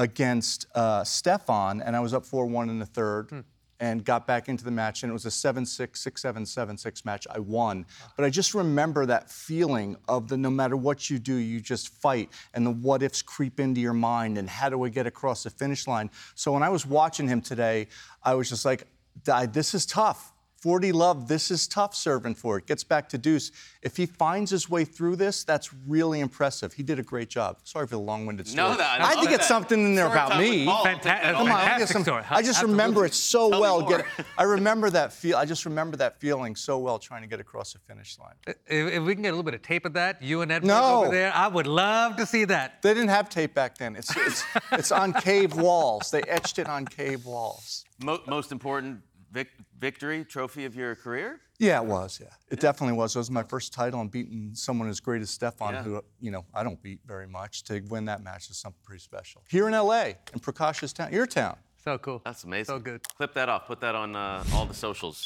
against 0.00 0.66
uh, 0.74 1.04
Stefan, 1.04 1.82
and 1.82 1.94
I 1.94 2.00
was 2.00 2.14
up 2.14 2.24
4 2.24 2.46
1 2.46 2.70
in 2.70 2.78
the 2.78 2.86
third. 2.86 3.44
And 3.82 4.04
got 4.04 4.26
back 4.26 4.50
into 4.50 4.62
the 4.62 4.70
match, 4.70 5.02
and 5.02 5.08
it 5.08 5.14
was 5.14 5.24
a 5.24 5.30
7 5.30 5.64
6, 5.64 5.98
6 5.98 6.20
7, 6.20 6.44
7 6.44 6.76
6 6.76 7.04
match. 7.06 7.26
I 7.30 7.38
won. 7.38 7.86
But 8.14 8.26
I 8.26 8.28
just 8.28 8.52
remember 8.52 9.06
that 9.06 9.30
feeling 9.30 9.96
of 10.06 10.28
the 10.28 10.36
no 10.36 10.50
matter 10.50 10.76
what 10.76 11.08
you 11.08 11.18
do, 11.18 11.36
you 11.36 11.62
just 11.62 11.88
fight, 11.88 12.28
and 12.52 12.66
the 12.66 12.72
what 12.72 13.02
ifs 13.02 13.22
creep 13.22 13.58
into 13.58 13.80
your 13.80 13.94
mind, 13.94 14.36
and 14.36 14.50
how 14.50 14.68
do 14.68 14.84
I 14.84 14.90
get 14.90 15.06
across 15.06 15.44
the 15.44 15.48
finish 15.48 15.86
line? 15.86 16.10
So 16.34 16.52
when 16.52 16.62
I 16.62 16.68
was 16.68 16.84
watching 16.84 17.26
him 17.26 17.40
today, 17.40 17.88
I 18.22 18.34
was 18.34 18.50
just 18.50 18.66
like, 18.66 18.86
this 19.24 19.72
is 19.72 19.86
tough. 19.86 20.30
40 20.60 20.92
love, 20.92 21.26
this 21.26 21.50
is 21.50 21.66
tough 21.66 21.94
serving 21.94 22.34
for 22.34 22.58
it. 22.58 22.66
Gets 22.66 22.84
back 22.84 23.08
to 23.10 23.18
deuce. 23.18 23.50
If 23.80 23.96
he 23.96 24.04
finds 24.04 24.50
his 24.50 24.68
way 24.68 24.84
through 24.84 25.16
this, 25.16 25.42
that's 25.42 25.72
really 25.86 26.20
impressive. 26.20 26.74
He 26.74 26.82
did 26.82 26.98
a 26.98 27.02
great 27.02 27.30
job. 27.30 27.56
Sorry 27.64 27.86
for 27.86 27.94
the 27.96 28.00
long-winded 28.02 28.46
story. 28.46 28.68
No, 28.68 28.76
that- 28.76 29.00
I 29.00 29.04
I 29.04 29.14
had 29.14 29.22
to 29.22 29.28
get 29.30 29.40
that. 29.40 29.46
something 29.46 29.82
in 29.82 29.94
there 29.94 30.10
Story 30.10 30.20
about 30.26 30.38
me. 30.38 30.66
Paul. 30.66 30.84
Fanta- 30.84 31.22
Come 31.22 31.34
Come 31.34 31.46
on, 31.46 31.52
I'll 31.52 31.58
fantastic 31.66 31.88
some- 31.88 32.02
story. 32.02 32.24
I 32.28 32.42
just 32.42 32.62
remember 32.62 33.06
it 33.06 33.14
so 33.14 33.48
Tell 33.50 33.60
well. 33.60 33.82
Get, 33.88 34.04
I 34.36 34.42
remember 34.42 34.90
that 34.90 35.14
feel. 35.14 35.36
I 35.38 35.46
just 35.46 35.64
remember 35.64 35.96
that 35.96 36.20
feeling 36.20 36.54
so 36.54 36.76
well 36.78 36.98
trying 36.98 37.22
to 37.22 37.28
get 37.28 37.40
across 37.40 37.72
the 37.72 37.78
finish 37.78 38.18
line. 38.18 38.34
If, 38.46 38.56
if 38.66 39.02
we 39.02 39.14
can 39.14 39.22
get 39.22 39.30
a 39.30 39.32
little 39.32 39.42
bit 39.42 39.54
of 39.54 39.62
tape 39.62 39.86
of 39.86 39.94
that, 39.94 40.22
you 40.22 40.42
and 40.42 40.52
Edward 40.52 40.68
No. 40.68 41.04
over 41.04 41.10
there, 41.10 41.32
I 41.34 41.48
would 41.48 41.66
love 41.66 42.16
to 42.16 42.26
see 42.26 42.44
that. 42.44 42.82
They 42.82 42.92
didn't 42.92 43.08
have 43.08 43.30
tape 43.30 43.54
back 43.54 43.78
then. 43.78 43.96
It's 43.96 44.14
it's, 44.14 44.44
it's 44.72 44.92
on 44.92 45.12
cave 45.22 45.54
walls. 45.54 46.10
They 46.10 46.20
etched 46.22 46.58
it 46.58 46.68
on 46.68 46.84
cave 46.84 47.24
walls. 47.24 47.86
Most 48.26 48.50
important 48.52 49.00
vic- 49.30 49.48
victory, 49.78 50.24
trophy 50.24 50.64
of 50.64 50.74
your 50.74 50.94
career? 50.94 51.40
Yeah, 51.58 51.80
it 51.80 51.86
was. 51.86 52.18
Yeah, 52.20 52.28
it 52.50 52.58
definitely 52.60 52.96
was. 52.96 53.14
It 53.14 53.18
was 53.18 53.30
my 53.30 53.42
first 53.42 53.72
title 53.72 54.00
and 54.00 54.10
beating 54.10 54.50
someone 54.54 54.88
as 54.88 54.98
great 55.00 55.20
as 55.22 55.30
Stefan, 55.30 55.74
Yeah. 55.74 55.82
who 55.82 56.02
you 56.20 56.30
know 56.30 56.44
I 56.54 56.62
don't 56.62 56.82
beat 56.82 57.00
very 57.06 57.26
much. 57.26 57.62
To 57.64 57.80
win 57.88 58.06
that 58.06 58.22
match 58.22 58.48
is 58.50 58.56
something 58.56 58.80
pretty 58.84 59.02
special. 59.02 59.42
Here 59.48 59.68
in 59.68 59.74
LA, 59.74 60.02
in 60.32 60.40
Prakash's 60.40 60.92
town, 60.92 61.12
your 61.12 61.26
town. 61.26 61.56
So 61.82 61.96
cool. 61.96 62.20
That's 62.26 62.44
amazing. 62.44 62.74
So 62.74 62.78
good. 62.78 63.00
Clip 63.16 63.32
that 63.32 63.48
off. 63.48 63.66
Put 63.66 63.80
that 63.80 63.94
on 63.94 64.14
uh, 64.14 64.44
all 64.52 64.66
the 64.66 64.74
socials. 64.74 65.16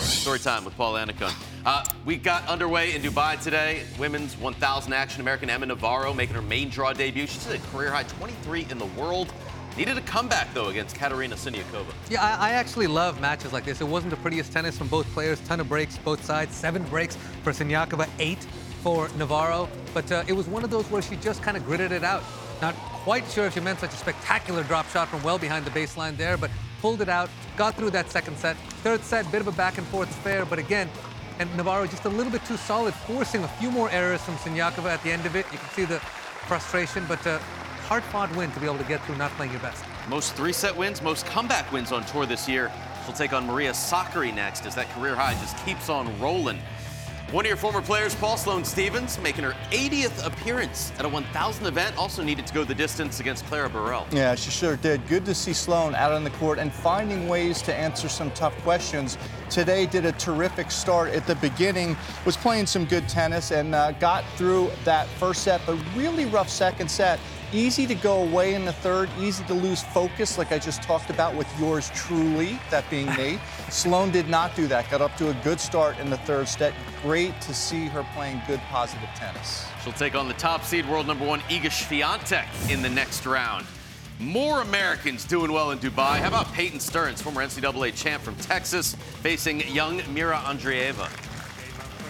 Story 0.00 0.40
time 0.40 0.64
with 0.64 0.76
Paul 0.76 0.94
Annacone. 0.94 1.32
Uh, 1.64 1.84
we 2.04 2.16
got 2.16 2.44
underway 2.48 2.96
in 2.96 3.02
Dubai 3.02 3.40
today. 3.40 3.84
Women's 3.96 4.36
1,000 4.38 4.92
action. 4.92 5.20
American 5.20 5.48
Emma 5.48 5.66
Navarro 5.66 6.12
making 6.12 6.34
her 6.34 6.42
main 6.42 6.68
draw 6.68 6.92
debut. 6.92 7.28
She's 7.28 7.46
at 7.46 7.54
a 7.54 7.58
career 7.68 7.92
high 7.92 8.02
23 8.02 8.66
in 8.70 8.78
the 8.78 8.86
world. 8.98 9.32
Needed 9.76 9.98
a 9.98 10.02
comeback 10.02 10.54
though 10.54 10.68
against 10.68 10.94
Katerina 10.94 11.34
Siniakova. 11.34 11.92
Yeah, 12.08 12.22
I, 12.22 12.50
I 12.50 12.52
actually 12.52 12.86
love 12.86 13.20
matches 13.20 13.52
like 13.52 13.64
this. 13.64 13.80
It 13.80 13.88
wasn't 13.88 14.10
the 14.10 14.16
prettiest 14.18 14.52
tennis 14.52 14.78
from 14.78 14.86
both 14.86 15.06
players. 15.12 15.40
Ton 15.40 15.58
of 15.58 15.68
breaks, 15.68 15.98
both 15.98 16.24
sides. 16.24 16.54
Seven 16.54 16.84
breaks 16.84 17.16
for 17.42 17.52
Siniakova, 17.52 18.08
eight 18.20 18.42
for 18.82 19.08
Navarro. 19.18 19.68
But 19.92 20.12
uh, 20.12 20.22
it 20.28 20.32
was 20.32 20.46
one 20.46 20.62
of 20.62 20.70
those 20.70 20.88
where 20.90 21.02
she 21.02 21.16
just 21.16 21.42
kind 21.42 21.56
of 21.56 21.64
gritted 21.66 21.90
it 21.90 22.04
out. 22.04 22.22
Not 22.62 22.74
quite 22.76 23.28
sure 23.28 23.46
if 23.46 23.54
she 23.54 23.60
meant 23.60 23.80
such 23.80 23.92
a 23.92 23.96
spectacular 23.96 24.62
drop 24.62 24.88
shot 24.90 25.08
from 25.08 25.22
well 25.24 25.38
behind 25.38 25.64
the 25.64 25.70
baseline 25.70 26.16
there, 26.16 26.36
but 26.36 26.50
pulled 26.80 27.00
it 27.00 27.08
out, 27.08 27.28
got 27.56 27.74
through 27.74 27.90
that 27.90 28.10
second 28.10 28.38
set. 28.38 28.56
Third 28.84 29.02
set, 29.02 29.30
bit 29.32 29.40
of 29.40 29.48
a 29.48 29.52
back 29.52 29.78
and 29.78 29.86
forth 29.88 30.08
affair, 30.10 30.44
but 30.44 30.58
again, 30.58 30.88
and 31.40 31.54
Navarro 31.56 31.86
just 31.86 32.04
a 32.04 32.08
little 32.08 32.30
bit 32.30 32.44
too 32.44 32.56
solid, 32.56 32.94
forcing 32.94 33.42
a 33.42 33.48
few 33.48 33.70
more 33.70 33.90
errors 33.90 34.22
from 34.22 34.36
Siniakova 34.36 34.86
at 34.86 35.02
the 35.02 35.10
end 35.10 35.26
of 35.26 35.34
it. 35.34 35.46
You 35.50 35.58
can 35.58 35.68
see 35.70 35.84
the 35.84 35.98
frustration, 36.46 37.04
but 37.08 37.26
uh, 37.26 37.40
hard-fought 37.84 38.34
win 38.34 38.50
to 38.52 38.60
be 38.60 38.66
able 38.66 38.78
to 38.78 38.84
get 38.84 39.04
through 39.04 39.16
not 39.16 39.30
playing 39.32 39.52
your 39.52 39.60
best. 39.60 39.84
Most 40.08 40.34
three 40.34 40.52
set 40.52 40.74
wins, 40.74 41.02
most 41.02 41.26
comeback 41.26 41.70
wins 41.70 41.92
on 41.92 42.04
tour 42.06 42.26
this 42.26 42.48
year. 42.48 42.72
She'll 43.04 43.14
take 43.14 43.32
on 43.32 43.46
Maria 43.46 43.72
Sakkari 43.72 44.34
next 44.34 44.64
as 44.64 44.74
that 44.74 44.88
career 44.90 45.14
high 45.14 45.34
just 45.34 45.56
keeps 45.64 45.88
on 45.88 46.18
rolling. 46.18 46.58
One 47.30 47.44
of 47.44 47.48
your 47.48 47.56
former 47.56 47.82
players, 47.82 48.14
Paul 48.14 48.36
Sloane 48.36 48.64
Stevens, 48.64 49.18
making 49.18 49.42
her 49.44 49.56
80th 49.70 50.24
appearance 50.24 50.92
at 50.98 51.04
a 51.04 51.08
1,000 51.08 51.66
event, 51.66 51.96
also 51.98 52.22
needed 52.22 52.46
to 52.46 52.54
go 52.54 52.62
the 52.62 52.74
distance 52.74 53.18
against 53.18 53.44
Clara 53.46 53.68
Burel. 53.68 54.06
Yeah, 54.12 54.36
she 54.36 54.50
sure 54.50 54.76
did. 54.76 55.04
Good 55.08 55.24
to 55.24 55.34
see 55.34 55.52
Sloane 55.52 55.96
out 55.96 56.12
on 56.12 56.22
the 56.22 56.30
court 56.30 56.58
and 56.58 56.72
finding 56.72 57.26
ways 57.26 57.60
to 57.62 57.74
answer 57.74 58.08
some 58.08 58.30
tough 58.32 58.56
questions. 58.62 59.18
Today 59.50 59.84
did 59.86 60.04
a 60.04 60.12
terrific 60.12 60.70
start 60.70 61.10
at 61.10 61.26
the 61.26 61.34
beginning, 61.36 61.96
was 62.24 62.36
playing 62.36 62.66
some 62.66 62.84
good 62.84 63.08
tennis 63.08 63.50
and 63.50 63.74
uh, 63.74 63.92
got 63.92 64.24
through 64.36 64.70
that 64.84 65.08
first 65.08 65.42
set, 65.42 65.60
but 65.66 65.76
really 65.96 66.26
rough 66.26 66.48
second 66.48 66.88
set. 66.88 67.18
Easy 67.54 67.86
to 67.86 67.94
go 67.94 68.20
away 68.20 68.54
in 68.54 68.64
the 68.64 68.72
third, 68.72 69.08
easy 69.20 69.44
to 69.44 69.54
lose 69.54 69.80
focus, 69.80 70.38
like 70.38 70.50
I 70.50 70.58
just 70.58 70.82
talked 70.82 71.08
about 71.08 71.36
with 71.36 71.46
yours 71.60 71.88
truly, 71.94 72.58
that 72.70 72.84
being 72.90 73.06
me. 73.14 73.38
Sloane 73.70 74.10
did 74.10 74.28
not 74.28 74.56
do 74.56 74.66
that. 74.66 74.90
Got 74.90 75.00
up 75.00 75.16
to 75.18 75.30
a 75.30 75.34
good 75.44 75.60
start 75.60 75.96
in 76.00 76.10
the 76.10 76.16
third 76.16 76.48
set. 76.48 76.74
Great 77.00 77.40
to 77.42 77.54
see 77.54 77.86
her 77.86 78.04
playing 78.12 78.42
good, 78.48 78.58
positive 78.70 79.08
tennis. 79.14 79.68
She'll 79.84 79.92
take 79.92 80.16
on 80.16 80.26
the 80.26 80.34
top 80.34 80.64
seed, 80.64 80.84
world 80.88 81.06
number 81.06 81.24
one, 81.24 81.38
Iga 81.42 81.70
Swiatek, 81.70 82.72
in 82.72 82.82
the 82.82 82.90
next 82.90 83.24
round. 83.24 83.64
More 84.18 84.60
Americans 84.62 85.24
doing 85.24 85.52
well 85.52 85.70
in 85.70 85.78
Dubai. 85.78 86.18
How 86.18 86.26
about 86.26 86.52
Peyton 86.54 86.80
Stearns, 86.80 87.22
former 87.22 87.40
NCAA 87.40 87.94
champ 87.94 88.24
from 88.24 88.34
Texas, 88.34 88.96
facing 89.22 89.60
young 89.68 90.02
Mira 90.12 90.38
Andreeva? 90.38 91.08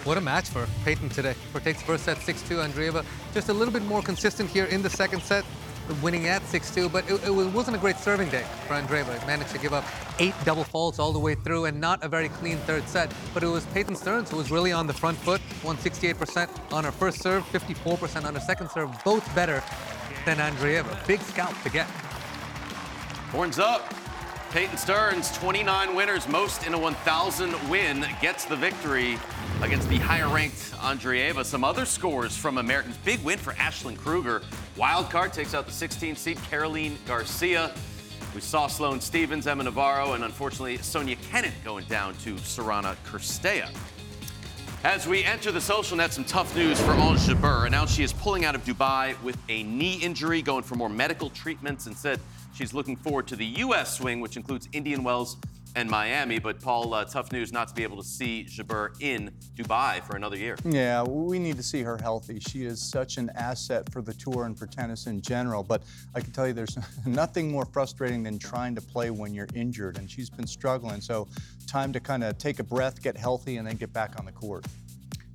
What 0.05 0.19
a 0.19 0.21
match 0.21 0.49
for 0.49 0.67
Peyton 0.83 1.09
today. 1.09 1.33
For 1.51 1.59
takes 1.59 1.81
first 1.81 2.03
set 2.05 2.17
6-2. 2.17 2.63
Andreeva 2.63 3.03
just 3.33 3.49
a 3.49 3.53
little 3.53 3.73
bit 3.73 3.83
more 3.85 4.03
consistent 4.03 4.51
here 4.51 4.65
in 4.65 4.83
the 4.83 4.89
second 4.89 5.23
set, 5.23 5.43
winning 6.03 6.27
at 6.27 6.43
6-2. 6.43 6.91
But 6.91 7.09
it, 7.09 7.23
it, 7.23 7.31
wasn't 7.31 7.75
a 7.75 7.79
great 7.79 7.97
serving 7.97 8.29
day 8.29 8.45
for 8.67 8.75
Andreeva. 8.75 9.25
Managed 9.25 9.49
to 9.49 9.57
give 9.57 9.73
up 9.73 9.83
eight 10.19 10.35
double 10.43 10.63
faults 10.63 10.99
all 10.99 11.11
the 11.11 11.17
way 11.17 11.33
through 11.33 11.65
and 11.65 11.81
not 11.81 12.03
a 12.03 12.07
very 12.07 12.29
clean 12.29 12.57
third 12.59 12.87
set. 12.87 13.11
But 13.33 13.41
it 13.41 13.47
was 13.47 13.65
Peyton 13.67 13.95
Stearns 13.95 14.29
who 14.29 14.37
was 14.37 14.51
really 14.51 14.71
on 14.71 14.85
the 14.85 14.93
front 14.93 15.17
foot. 15.17 15.41
Won 15.63 15.75
68% 15.77 16.71
on 16.71 16.83
her 16.83 16.91
first 16.91 17.23
serve, 17.23 17.43
54% 17.45 18.25
on 18.25 18.35
her 18.35 18.39
second 18.39 18.69
serve. 18.69 18.91
Both 19.03 19.33
better 19.33 19.63
than 20.23 20.37
Andreeva. 20.37 21.07
Big 21.07 21.19
scalp 21.21 21.59
to 21.63 21.69
get. 21.71 21.87
Horns 23.31 23.57
up. 23.57 23.91
Peyton 24.51 24.77
Stearns, 24.77 25.35
29 25.37 25.95
winners, 25.95 26.29
most 26.29 26.65
in 26.65 26.73
a 26.73 26.79
1,000 26.79 27.69
win, 27.69 28.05
gets 28.21 28.45
the 28.45 28.55
victory 28.55 29.17
against 29.61 29.89
the 29.89 29.97
higher 29.97 30.27
ranked 30.27 30.71
Andreeva. 30.73 31.45
Some 31.45 31.63
other 31.63 31.85
scores 31.85 32.35
from 32.35 32.57
Americans. 32.57 32.97
Big 32.97 33.21
win 33.23 33.37
for 33.37 33.53
Ashlyn 33.53 33.97
Krueger. 33.97 34.41
Wild 34.77 35.09
card 35.09 35.33
takes 35.33 35.53
out 35.53 35.65
the 35.65 35.71
16 35.71 36.15
seed 36.15 36.37
Caroline 36.49 36.97
Garcia. 37.07 37.71
We 38.33 38.41
saw 38.41 38.67
Sloane 38.67 38.99
Stevens, 38.99 39.47
Emma 39.47 39.63
Navarro, 39.63 40.13
and 40.13 40.23
unfortunately 40.23 40.77
Sofia 40.77 41.15
Kenin 41.15 41.53
going 41.63 41.85
down 41.85 42.15
to 42.15 42.35
Sorana 42.35 42.95
Cirstea. 43.05 43.69
As 44.83 45.07
we 45.07 45.23
enter 45.23 45.51
the 45.51 45.61
social 45.61 45.97
net, 45.97 46.13
some 46.13 46.25
tough 46.25 46.55
news 46.55 46.79
for 46.79 46.91
Ons 46.91 47.27
Jabeur. 47.27 47.65
Announced 47.65 47.95
she 47.95 48.03
is 48.03 48.13
pulling 48.13 48.45
out 48.45 48.53
of 48.53 48.63
Dubai 48.65 49.19
with 49.23 49.37
a 49.49 49.63
knee 49.63 49.95
injury, 49.95 50.41
going 50.41 50.63
for 50.63 50.75
more 50.75 50.89
medical 50.89 51.29
treatments, 51.29 51.87
and 51.87 51.97
said 51.97 52.19
she's 52.53 52.73
looking 52.73 52.95
forward 52.95 53.25
to 53.27 53.35
the 53.35 53.45
U.S. 53.45 53.97
swing, 53.97 54.19
which 54.19 54.37
includes 54.37 54.69
Indian 54.73 55.03
Wells 55.03 55.37
and 55.75 55.89
Miami. 55.89 56.39
But 56.39 56.61
Paul, 56.61 56.93
uh, 56.93 57.05
tough 57.05 57.31
news 57.31 57.51
not 57.51 57.67
to 57.67 57.73
be 57.73 57.83
able 57.83 57.97
to 57.97 58.07
see 58.07 58.45
Jabeur 58.49 58.89
in 59.01 59.31
Dubai 59.55 60.01
for 60.03 60.15
another 60.15 60.37
year. 60.37 60.57
Yeah, 60.65 61.03
we 61.03 61.37
need 61.37 61.57
to 61.57 61.63
see 61.63 61.83
her 61.83 61.97
healthy. 61.97 62.39
She 62.39 62.65
is 62.65 62.81
such 62.81 63.17
an 63.17 63.29
asset 63.35 63.91
for 63.91 64.01
the 64.01 64.13
tour 64.13 64.45
and 64.45 64.57
for 64.57 64.65
tennis 64.65 65.07
in 65.07 65.21
general. 65.21 65.63
But 65.63 65.83
I 66.15 66.21
can 66.21 66.31
tell 66.31 66.47
you, 66.47 66.53
there's 66.53 66.77
nothing 67.05 67.51
more 67.51 67.65
frustrating 67.65 68.23
than 68.23 68.39
trying 68.39 68.75
to 68.75 68.81
play 68.81 69.11
when 69.11 69.33
you're 69.33 69.49
injured, 69.53 69.97
and 69.97 70.09
she's 70.09 70.29
been 70.29 70.47
struggling. 70.47 71.01
So, 71.01 71.27
time 71.67 71.91
to 71.93 71.99
kind 71.99 72.23
of 72.23 72.37
take 72.37 72.59
a 72.59 72.63
breath, 72.63 73.01
get 73.01 73.17
healthy, 73.17 73.57
and 73.57 73.67
then 73.67 73.75
get 73.75 73.91
back 73.91 74.17
on 74.19 74.25
the 74.25 74.31
court. 74.31 74.65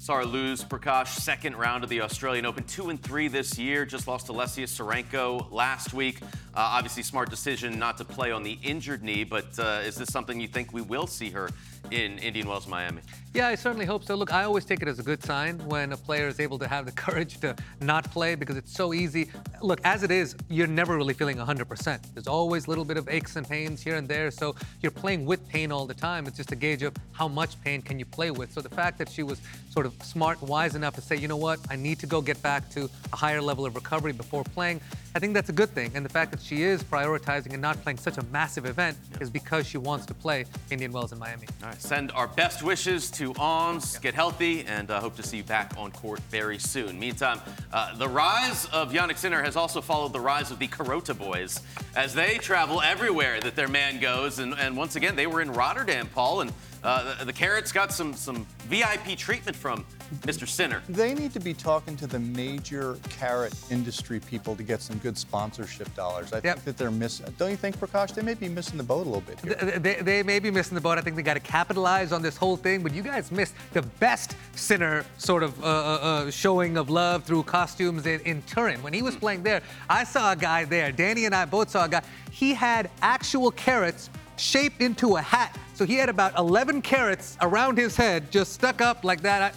Her 0.08 0.24
lose 0.24 0.64
Prakash 0.64 1.06
second 1.20 1.54
round 1.54 1.84
of 1.84 1.90
the 1.90 2.00
Australian 2.00 2.44
Open, 2.44 2.64
two 2.64 2.90
and 2.90 3.00
three 3.00 3.28
this 3.28 3.56
year. 3.56 3.86
Just 3.86 4.08
lost 4.08 4.26
to 4.26 4.32
Lesia 4.32 4.64
Tsurenko 4.64 5.52
last 5.52 5.94
week. 5.94 6.20
Uh, 6.22 6.26
obviously, 6.54 7.04
smart 7.04 7.30
decision 7.30 7.78
not 7.78 7.96
to 7.98 8.04
play 8.04 8.32
on 8.32 8.42
the 8.42 8.58
injured 8.64 9.04
knee. 9.04 9.22
But 9.22 9.56
uh, 9.56 9.82
is 9.84 9.94
this 9.94 10.08
something 10.08 10.40
you 10.40 10.48
think 10.48 10.72
we 10.72 10.82
will 10.82 11.06
see 11.06 11.30
her 11.30 11.48
in 11.90 12.18
Indian 12.18 12.48
Wells, 12.48 12.66
Miami? 12.66 13.02
Yeah, 13.32 13.46
I 13.46 13.54
certainly 13.54 13.86
hope 13.86 14.02
so. 14.02 14.16
Look, 14.16 14.32
I 14.32 14.42
always 14.42 14.64
take 14.64 14.82
it 14.82 14.88
as 14.88 14.98
a 14.98 15.04
good 15.04 15.22
sign 15.22 15.58
when 15.68 15.92
a 15.92 15.96
player 15.96 16.26
is 16.26 16.40
able 16.40 16.58
to 16.58 16.66
have 16.66 16.84
the 16.84 16.92
courage 17.06 17.38
to 17.40 17.54
not 17.80 18.10
play 18.10 18.34
because 18.34 18.56
it's 18.56 18.74
so 18.74 18.92
easy. 18.92 19.30
Look, 19.62 19.80
as 19.84 20.02
it 20.02 20.10
is, 20.10 20.34
you're 20.48 20.66
never 20.66 20.96
really 20.96 21.14
feeling 21.14 21.36
100%. 21.36 22.00
There's 22.12 22.26
always 22.26 22.66
a 22.66 22.68
little 22.68 22.84
bit 22.84 22.96
of 22.96 23.08
aches 23.08 23.36
and 23.36 23.48
pains 23.48 23.82
here 23.82 23.94
and 23.94 24.08
there, 24.08 24.32
so 24.32 24.56
you're 24.82 24.90
playing 24.90 25.26
with 25.26 25.46
pain 25.48 25.70
all 25.70 25.86
the 25.86 25.94
time. 25.94 26.26
It's 26.26 26.36
just 26.36 26.50
a 26.50 26.56
gauge 26.56 26.82
of 26.82 26.92
how 27.12 27.28
much 27.28 27.60
pain 27.62 27.82
can 27.82 28.00
you 28.00 28.04
play 28.04 28.32
with. 28.32 28.52
So 28.52 28.60
the 28.60 28.68
fact 28.68 28.98
that 28.98 29.08
she 29.08 29.22
was 29.22 29.40
sort 29.70 29.86
of 29.86 29.94
smart, 30.02 30.42
wise 30.42 30.74
enough 30.74 30.96
to 30.96 31.00
say, 31.00 31.16
you 31.16 31.28
know 31.28 31.36
what, 31.36 31.60
I 31.70 31.76
need 31.76 32.00
to 32.00 32.06
go 32.06 32.20
get 32.20 32.42
back 32.42 32.68
to 32.70 32.90
a 33.12 33.16
higher 33.16 33.40
level 33.40 33.64
of 33.64 33.76
recovery 33.76 34.12
before 34.12 34.42
playing, 34.42 34.80
I 35.14 35.18
think 35.18 35.34
that's 35.34 35.50
a 35.50 35.52
good 35.52 35.70
thing. 35.70 35.92
And 35.94 36.04
the 36.04 36.08
fact 36.08 36.30
that 36.32 36.40
she 36.40 36.62
is 36.62 36.82
prioritizing 36.82 37.52
and 37.52 37.62
not 37.62 37.80
playing 37.82 37.98
such 37.98 38.18
a 38.18 38.24
massive 38.24 38.66
event 38.66 38.96
yeah. 39.12 39.18
is 39.20 39.30
because 39.30 39.66
she 39.66 39.78
wants 39.78 40.06
to 40.06 40.14
play 40.14 40.46
Indian 40.70 40.92
Wells 40.92 41.12
in 41.12 41.18
Miami. 41.18 41.46
All 41.62 41.68
right, 41.70 41.80
send 41.80 42.10
our 42.12 42.26
best 42.26 42.62
wishes 42.62 43.10
to. 43.12 43.32
Yeah. 43.36 43.80
Get 44.00 44.14
healthy, 44.14 44.64
and 44.66 44.90
uh, 44.90 45.00
hope 45.00 45.16
to 45.16 45.22
see 45.22 45.38
you 45.38 45.42
back 45.42 45.72
on 45.76 45.92
court 45.92 46.20
very 46.30 46.58
soon. 46.58 46.98
Meantime, 46.98 47.40
uh, 47.72 47.96
the 47.96 48.08
rise 48.08 48.66
of 48.66 48.92
Jannik 48.92 49.16
Sinner 49.16 49.42
has 49.42 49.56
also 49.56 49.80
followed 49.80 50.12
the 50.12 50.20
rise 50.20 50.50
of 50.50 50.58
the 50.58 50.66
Carota 50.66 51.14
boys 51.14 51.60
as 51.96 52.14
they 52.14 52.38
travel 52.38 52.80
everywhere 52.82 53.40
that 53.40 53.56
their 53.56 53.68
man 53.68 54.00
goes. 54.00 54.38
And, 54.38 54.54
and 54.54 54.76
once 54.76 54.96
again, 54.96 55.16
they 55.16 55.26
were 55.26 55.40
in 55.40 55.52
Rotterdam, 55.52 56.08
Paul, 56.12 56.42
and 56.42 56.52
uh, 56.82 57.18
the, 57.18 57.26
the 57.26 57.32
Carrots 57.32 57.72
got 57.72 57.92
some 57.92 58.14
some 58.14 58.46
VIP 58.68 59.16
treatment 59.16 59.56
from 59.56 59.84
Mr. 60.22 60.46
Sinner. 60.46 60.82
They 60.88 61.14
need 61.14 61.32
to 61.32 61.40
be 61.40 61.54
talking 61.54 61.96
to 61.96 62.06
the 62.06 62.18
major 62.18 62.98
carrot 63.08 63.54
industry 63.70 64.20
people 64.20 64.56
to 64.56 64.62
get 64.62 64.82
some 64.82 64.98
good 64.98 65.16
sponsorship 65.16 65.94
dollars. 65.94 66.32
I 66.32 66.36
yep. 66.36 66.42
think 66.42 66.64
that 66.64 66.76
they're 66.78 66.90
missing. 66.90 67.32
Don't 67.38 67.50
you 67.50 67.56
think, 67.56 67.78
Prakash? 67.78 68.14
They 68.14 68.22
may 68.22 68.34
be 68.34 68.48
missing 68.48 68.76
the 68.76 68.82
boat 68.82 69.06
a 69.06 69.10
little 69.10 69.20
bit 69.20 69.40
here. 69.40 69.78
They, 69.78 69.94
they 70.02 70.22
may 70.22 70.38
be 70.38 70.50
missing 70.50 70.74
the 70.74 70.80
boat. 70.80 70.98
I 70.98 71.00
think 71.00 71.16
they 71.16 71.22
got 71.22 71.34
to 71.34 71.40
capitalize 71.40 72.12
on 72.12 72.22
this 72.22 72.36
whole 72.36 72.56
thing. 72.56 72.82
But 72.82 72.92
you 72.92 73.02
guys 73.02 73.30
missed 73.30 73.54
the 73.72 73.82
best 73.82 74.36
Sinner 74.54 75.04
sort 75.18 75.42
of 75.42 75.62
uh, 75.62 75.66
uh, 75.66 75.70
uh, 75.70 76.30
showing 76.30 76.76
of 76.76 76.90
love 76.90 77.24
through 77.24 77.44
costumes 77.44 78.06
in, 78.06 78.20
in 78.20 78.42
Turin. 78.42 78.82
When 78.82 78.92
he 78.92 79.02
was 79.02 79.14
hmm. 79.14 79.20
playing 79.20 79.42
there, 79.42 79.62
I 79.88 80.04
saw 80.04 80.32
a 80.32 80.36
guy 80.36 80.64
there. 80.64 80.92
Danny 80.92 81.24
and 81.26 81.34
I 81.34 81.44
both 81.44 81.70
saw 81.70 81.84
a 81.84 81.88
guy. 81.88 82.02
He 82.30 82.52
had 82.52 82.90
actual 83.02 83.50
carrots 83.52 84.10
shaped 84.36 84.80
into 84.80 85.16
a 85.16 85.22
hat. 85.22 85.56
So 85.74 85.84
he 85.84 85.94
had 85.94 86.08
about 86.08 86.36
11 86.38 86.82
carrots 86.82 87.36
around 87.40 87.78
his 87.78 87.96
head, 87.96 88.30
just 88.30 88.52
stuck 88.52 88.80
up 88.80 89.04
like 89.04 89.20
that. 89.22 89.54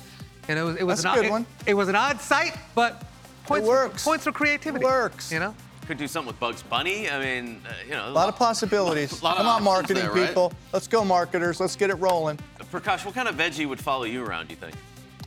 And 0.48 0.60
it 0.60 0.64
was 0.64 0.76
it 0.76 0.84
was 0.84 1.04
That's 1.04 1.16
an 1.16 1.20
a 1.20 1.22
good 1.22 1.26
odd, 1.28 1.32
one. 1.32 1.46
It, 1.66 1.72
it, 1.72 1.74
was 1.74 1.88
an 1.88 1.96
odd 1.96 2.20
sight, 2.20 2.58
but 2.76 3.04
points 3.46 3.66
it 3.66 3.70
works. 3.70 4.04
For, 4.04 4.10
points 4.10 4.24
for 4.26 4.32
creativity. 4.32 4.84
It 4.84 4.88
works. 4.88 5.32
You 5.32 5.40
know. 5.40 5.56
Could 5.88 5.98
do 5.98 6.08
something 6.08 6.28
with 6.28 6.40
Bugs 6.40 6.64
Bunny. 6.64 7.10
I 7.10 7.20
mean, 7.20 7.62
uh, 7.68 7.74
you 7.86 7.92
know. 7.92 8.08
A 8.08 8.12
lot 8.12 8.30
of 8.30 8.38
possibilities. 8.38 9.22
lot 9.24 9.38
Come 9.38 9.48
of 9.48 9.56
on, 9.56 9.64
marketing 9.64 10.04
there, 10.04 10.12
right? 10.12 10.28
people. 10.28 10.54
Let's 10.72 10.88
go, 10.88 11.04
marketers. 11.04 11.60
Let's 11.60 11.76
get 11.76 11.90
it 11.90 11.96
rolling. 11.96 12.40
Prakash, 12.72 13.06
what 13.06 13.14
kind 13.14 13.28
of 13.28 13.36
veggie 13.36 13.68
would 13.68 13.80
follow 13.80 14.06
you 14.06 14.24
around? 14.26 14.48
Do 14.48 14.54
you 14.54 14.60
think? 14.60 14.76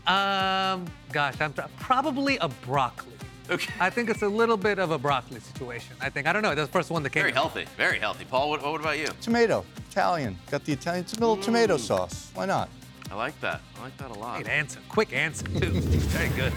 Um, 0.08 0.86
gosh, 1.12 1.40
I'm 1.40 1.52
probably 1.78 2.38
a 2.38 2.48
broccoli. 2.48 3.12
Okay. 3.48 3.72
I 3.78 3.90
think 3.90 4.10
it's 4.10 4.22
a 4.22 4.28
little 4.28 4.56
bit 4.56 4.78
of 4.78 4.90
a 4.90 4.98
broccoli 4.98 5.40
situation. 5.40 5.94
I 6.00 6.10
think 6.10 6.26
I 6.26 6.32
don't 6.32 6.42
know. 6.42 6.54
That's 6.54 6.68
the 6.68 6.72
first 6.72 6.90
one 6.90 7.02
that 7.04 7.10
came. 7.10 7.22
Very 7.22 7.32
healthy. 7.32 7.66
Very 7.76 7.98
healthy. 7.98 8.24
Paul, 8.24 8.50
what, 8.50 8.62
what 8.62 8.80
about 8.80 8.98
you? 8.98 9.06
Tomato. 9.20 9.64
Italian. 9.90 10.36
Got 10.50 10.64
the 10.64 10.72
Italian. 10.72 11.04
It's 11.04 11.12
a 11.14 11.20
little 11.20 11.36
mm. 11.36 11.42
tomato 11.42 11.76
sauce. 11.76 12.30
Why 12.34 12.46
not? 12.46 12.68
I 13.10 13.14
like 13.14 13.38
that. 13.40 13.60
I 13.78 13.82
like 13.82 13.96
that 13.98 14.10
a 14.10 14.18
lot. 14.18 14.42
Great 14.42 14.48
answer. 14.48 14.80
Quick 14.88 15.12
answer 15.12 15.46
too. 15.46 15.70
Very 15.80 16.28
good. 16.36 16.52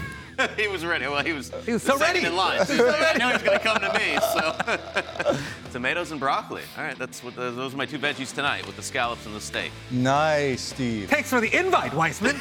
he 0.56 0.68
was 0.68 0.84
ready. 0.84 1.06
Well, 1.06 1.24
he 1.24 1.32
was. 1.32 1.52
He 1.66 1.72
was 1.72 1.82
so 1.82 1.98
ready. 1.98 2.24
In 2.24 2.34
line. 2.34 2.64
So 2.66 2.88
I 2.88 3.16
know 3.18 3.28
he's 3.32 3.42
going 3.42 3.58
to 3.58 3.64
come 3.64 3.78
to 3.80 3.92
me. 3.98 4.18
So, 4.32 5.38
tomatoes 5.72 6.10
and 6.10 6.20
broccoli. 6.20 6.62
All 6.76 6.84
right, 6.84 6.98
that's 6.98 7.22
what 7.22 7.34
the, 7.34 7.50
those 7.50 7.74
are 7.74 7.76
my 7.76 7.86
two 7.86 7.98
veggies 7.98 8.34
tonight 8.34 8.66
with 8.66 8.76
the 8.76 8.82
scallops 8.82 9.26
and 9.26 9.34
the 9.34 9.40
steak. 9.40 9.70
Nice, 9.90 10.62
Steve. 10.62 11.10
Thanks 11.10 11.30
for 11.30 11.40
the 11.40 11.54
invite, 11.56 11.94
Weissman. 11.94 12.40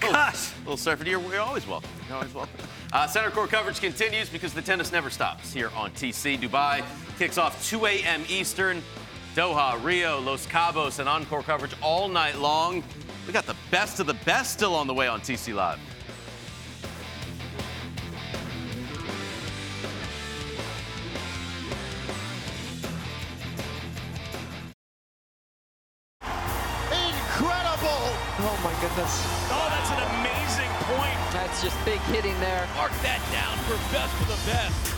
Gosh. 0.00 0.52
Little 0.60 0.76
surfer, 0.76 1.04
you're, 1.04 1.20
you're 1.20 1.40
always 1.40 1.66
welcome. 1.66 1.90
You're 2.08 2.16
always 2.16 2.34
welcome. 2.34 2.54
Uh, 2.92 3.06
center 3.06 3.30
court 3.30 3.50
coverage 3.50 3.80
continues 3.80 4.28
because 4.28 4.54
the 4.54 4.62
tennis 4.62 4.92
never 4.92 5.10
stops 5.10 5.52
here 5.52 5.70
on 5.76 5.90
TC. 5.92 6.38
Dubai 6.40 6.82
kicks 7.18 7.38
off 7.38 7.68
2 7.68 7.86
a.m. 7.86 8.24
Eastern. 8.28 8.82
Doha, 9.36 9.82
Rio, 9.84 10.18
Los 10.20 10.46
Cabos, 10.46 10.98
and 10.98 11.08
encore 11.08 11.42
coverage 11.42 11.72
all 11.82 12.08
night 12.08 12.38
long. 12.38 12.82
We 13.26 13.32
got 13.32 13.46
the 13.46 13.56
best 13.70 14.00
of 14.00 14.06
the 14.06 14.14
best 14.14 14.52
still 14.52 14.74
on 14.74 14.86
the 14.86 14.94
way 14.94 15.06
on 15.06 15.20
TC 15.20 15.54
Live. 15.54 15.78
Incredible! 26.90 28.00
Oh 28.42 28.60
my 28.64 28.72
goodness. 28.80 29.22
Oh, 29.50 29.68
that's 29.70 29.90
an 29.90 30.02
amazing 30.20 30.70
point. 30.86 31.18
That's 31.32 31.62
just 31.62 31.76
big 31.84 32.00
hitting 32.12 32.38
there. 32.40 32.66
Mark 32.74 32.92
that 33.02 33.20
down 33.30 33.56
for 33.64 33.76
best 33.92 34.20
of 34.22 34.28
the 34.28 34.50
best. 34.50 34.96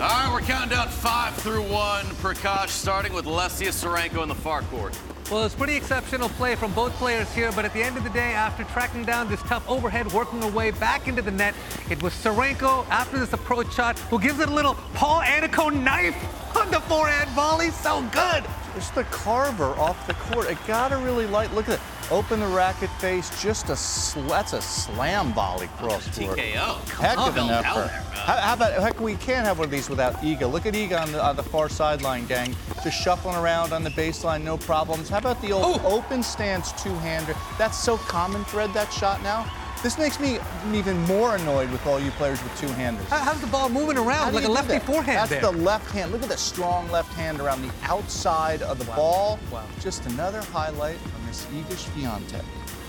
All 0.00 0.08
right, 0.08 0.30
we're 0.32 0.40
counting 0.40 0.70
down 0.70 0.88
five 0.88 1.34
through 1.36 1.62
one. 1.62 2.04
Prakash 2.16 2.68
starting 2.68 3.12
with 3.12 3.24
Lesia 3.26 3.68
Tsurenko 3.68 4.22
in 4.24 4.28
the 4.28 4.34
far 4.34 4.62
court. 4.62 4.98
Well, 5.30 5.46
it's 5.46 5.54
pretty 5.54 5.74
exceptional 5.74 6.28
play 6.28 6.54
from 6.54 6.74
both 6.74 6.92
players 6.94 7.32
here, 7.32 7.50
but 7.52 7.64
at 7.64 7.72
the 7.72 7.82
end 7.82 7.96
of 7.96 8.04
the 8.04 8.10
day, 8.10 8.34
after 8.34 8.62
tracking 8.64 9.06
down 9.06 9.26
this 9.26 9.40
tough 9.44 9.66
overhead, 9.70 10.12
working 10.12 10.42
her 10.42 10.50
way 10.50 10.70
back 10.70 11.08
into 11.08 11.22
the 11.22 11.30
net, 11.30 11.54
it 11.88 12.02
was 12.02 12.12
Tsurenko 12.12 12.86
after 12.90 13.18
this 13.18 13.32
approach 13.32 13.72
shot 13.72 13.98
who 14.10 14.20
gives 14.20 14.38
it 14.40 14.50
a 14.50 14.54
little 14.54 14.74
Paul 14.92 15.22
Annacone 15.22 15.82
knife 15.82 16.14
on 16.54 16.70
the 16.70 16.80
forehand 16.80 17.30
volley. 17.30 17.70
So 17.70 18.02
good. 18.12 18.44
Just 18.74 18.94
the 18.94 19.04
carver 19.04 19.70
off 19.78 20.06
the 20.06 20.14
court. 20.14 20.50
It 20.50 20.58
gotta 20.66 20.98
really 20.98 21.26
light. 21.26 21.54
Look 21.54 21.68
at 21.70 21.76
it. 21.76 21.80
Open 22.10 22.40
the 22.40 22.46
racket 22.46 22.90
face. 23.00 23.30
Just 23.42 23.70
a 23.70 23.76
sl- 23.76 24.20
that's 24.28 24.52
a 24.52 24.60
slam 24.60 25.32
volley 25.32 25.68
cross 25.78 26.06
oh, 26.18 26.26
court. 26.26 26.38
TKO. 26.38 26.88
Heck 27.00 27.18
of 27.18 27.36
an 27.36 27.48
effort. 27.48 27.88
How, 28.12 28.36
how 28.36 28.54
about 28.54 28.72
heck? 28.82 29.00
We 29.00 29.14
can't 29.16 29.46
have 29.46 29.58
one 29.58 29.66
of 29.66 29.70
these 29.70 29.88
without 29.88 30.16
Iga. 30.16 30.50
Look 30.50 30.66
at 30.66 30.74
Iga 30.74 31.00
on 31.00 31.12
the, 31.12 31.24
on 31.24 31.34
the 31.34 31.42
far 31.42 31.68
sideline, 31.68 32.26
gang. 32.26 32.54
Just 32.82 33.02
shuffling 33.02 33.36
around 33.36 33.72
on 33.72 33.82
the 33.82 33.90
baseline, 33.90 34.42
no 34.42 34.58
problems. 34.58 35.08
How 35.08 35.18
about 35.18 35.40
the 35.40 35.52
old 35.52 35.80
open 35.84 36.22
stance 36.22 36.72
two-hander? 36.82 37.34
That's 37.58 37.78
so 37.78 37.96
common 37.96 38.44
thread 38.44 38.72
that 38.74 38.92
shot 38.92 39.22
now. 39.22 39.50
This 39.84 39.98
makes 39.98 40.18
me 40.18 40.38
even 40.72 40.98
more 41.02 41.36
annoyed 41.36 41.70
with 41.70 41.86
all 41.86 42.00
you 42.00 42.10
players 42.12 42.42
with 42.42 42.58
two-handers. 42.58 43.06
How- 43.10 43.18
How's 43.18 43.40
the 43.42 43.46
ball 43.48 43.68
moving 43.68 43.98
around 43.98 44.32
like 44.32 44.44
a 44.44 44.48
lefty 44.48 44.72
that? 44.78 44.82
forehand 44.84 45.18
That's 45.18 45.30
there? 45.30 45.42
the 45.42 45.52
left 45.52 45.90
hand. 45.90 46.10
Look 46.10 46.22
at 46.22 46.30
the 46.30 46.38
strong 46.38 46.90
left 46.90 47.12
hand 47.12 47.38
around 47.38 47.60
the 47.60 47.70
outside 47.82 48.62
of 48.62 48.78
the 48.78 48.86
ball. 48.86 49.38
Wow. 49.50 49.62
Just 49.82 50.06
another 50.06 50.40
highlight 50.54 50.96
from 50.96 51.26
Miss 51.26 51.44
Iga 51.44 51.74
Swiatek. 51.74 52.42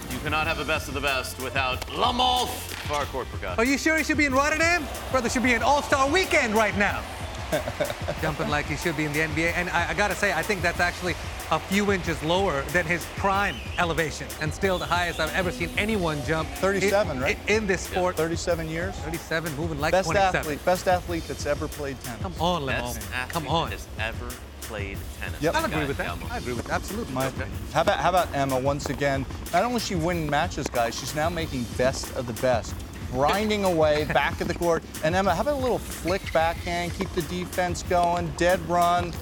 You 0.10 0.20
cannot 0.20 0.48
have 0.48 0.58
the 0.58 0.64
best 0.64 0.88
of 0.88 0.94
the 0.94 1.02
best 1.02 1.38
without 1.42 1.86
Lamolf. 1.88 2.48
Far 2.88 3.04
court, 3.08 3.28
Prakash. 3.30 3.58
Are 3.58 3.66
you 3.66 3.78
sure 3.78 3.98
he 3.98 4.04
should 4.06 4.18
be 4.18 4.26
in 4.28 4.34
Rotterdam? 4.34 4.88
Brother 5.12 5.28
should 5.30 5.44
be 5.44 5.54
in 5.54 5.62
All-Star 5.64 6.10
Weekend 6.10 6.56
right 6.56 6.78
now. 6.78 7.04
Jumping 8.22 8.48
like 8.48 8.68
he 8.68 8.78
should 8.78 8.96
be 8.96 9.04
in 9.04 9.12
the 9.12 9.20
NBA. 9.20 9.52
And 9.58 9.70
I, 9.70 9.90
I 9.90 9.94
gotta 9.96 10.16
say, 10.16 10.32
I 10.32 10.42
think 10.44 10.62
that's 10.62 10.80
actually 10.80 11.16
a 11.52 11.60
few 11.60 11.92
inches 11.92 12.22
lower 12.24 12.62
than 12.74 12.86
his 12.86 13.06
prime 13.18 13.56
elevation, 13.78 14.28
and 14.42 14.54
still 14.54 14.78
the 14.78 14.86
highest 14.86 15.20
I've 15.20 15.34
ever 15.36 15.52
seen 15.52 15.70
anyone 15.78 16.22
jump. 16.26 16.50
37, 16.50 17.18
in, 17.18 17.22
right? 17.24 17.38
In 17.48 17.68
this 17.68 17.82
sport. 17.82 18.18
37 18.18 18.68
years. 18.70 18.96
37, 18.96 19.56
moving 19.56 19.80
like 19.80 19.92
Best 19.92 20.06
27. 20.08 20.40
athlete, 20.40 20.66
best 20.66 20.88
athlete 20.88 21.24
that's 21.28 21.46
ever 21.46 21.68
played 21.68 22.00
tennis. 22.02 22.22
Come 22.22 22.34
on, 22.40 22.66
Best 22.66 23.00
Lemon. 23.00 23.14
athlete 23.14 23.34
Come 23.34 23.48
on. 23.48 23.70
that 23.70 23.80
has 23.80 23.88
ever 24.00 24.36
played 24.62 24.98
tennis. 25.20 25.42
Yep. 25.42 25.56
I'll 25.56 25.66
agree 25.66 25.86
with 25.86 25.98
that. 25.98 26.08
Galmo. 26.08 26.32
I 26.32 26.38
agree 26.38 26.54
with 26.54 26.66
that. 26.66 26.74
Absolutely. 26.74 27.14
My 27.14 27.28
opinion. 27.28 27.52
How 27.72 27.82
about 27.82 28.00
how 28.00 28.10
about 28.10 28.34
Emma 28.34 28.60
once 28.60 28.90
again? 28.90 29.26
Not 29.54 29.64
only 29.64 29.78
is 29.78 29.86
she 29.86 29.96
winning 29.96 30.28
matches, 30.30 30.68
guys, 30.68 30.98
she's 31.00 31.14
now 31.16 31.30
making 31.30 31.66
best 31.78 32.14
of 32.16 32.26
the 32.26 32.34
best. 32.42 32.74
Grinding 33.12 33.64
away 33.66 34.06
back 34.14 34.42
at 34.42 34.48
the 34.48 34.56
court. 34.56 34.84
And 35.04 35.16
Emma, 35.16 35.36
how 35.36 35.42
about 35.42 35.54
a 35.60 35.62
little 35.62 35.78
flick 35.78 36.34
backhand, 36.34 36.94
keep 36.96 37.10
the 37.12 37.22
defense 37.24 37.84
going, 37.84 38.28
dead 38.38 38.60
run. 38.68 39.14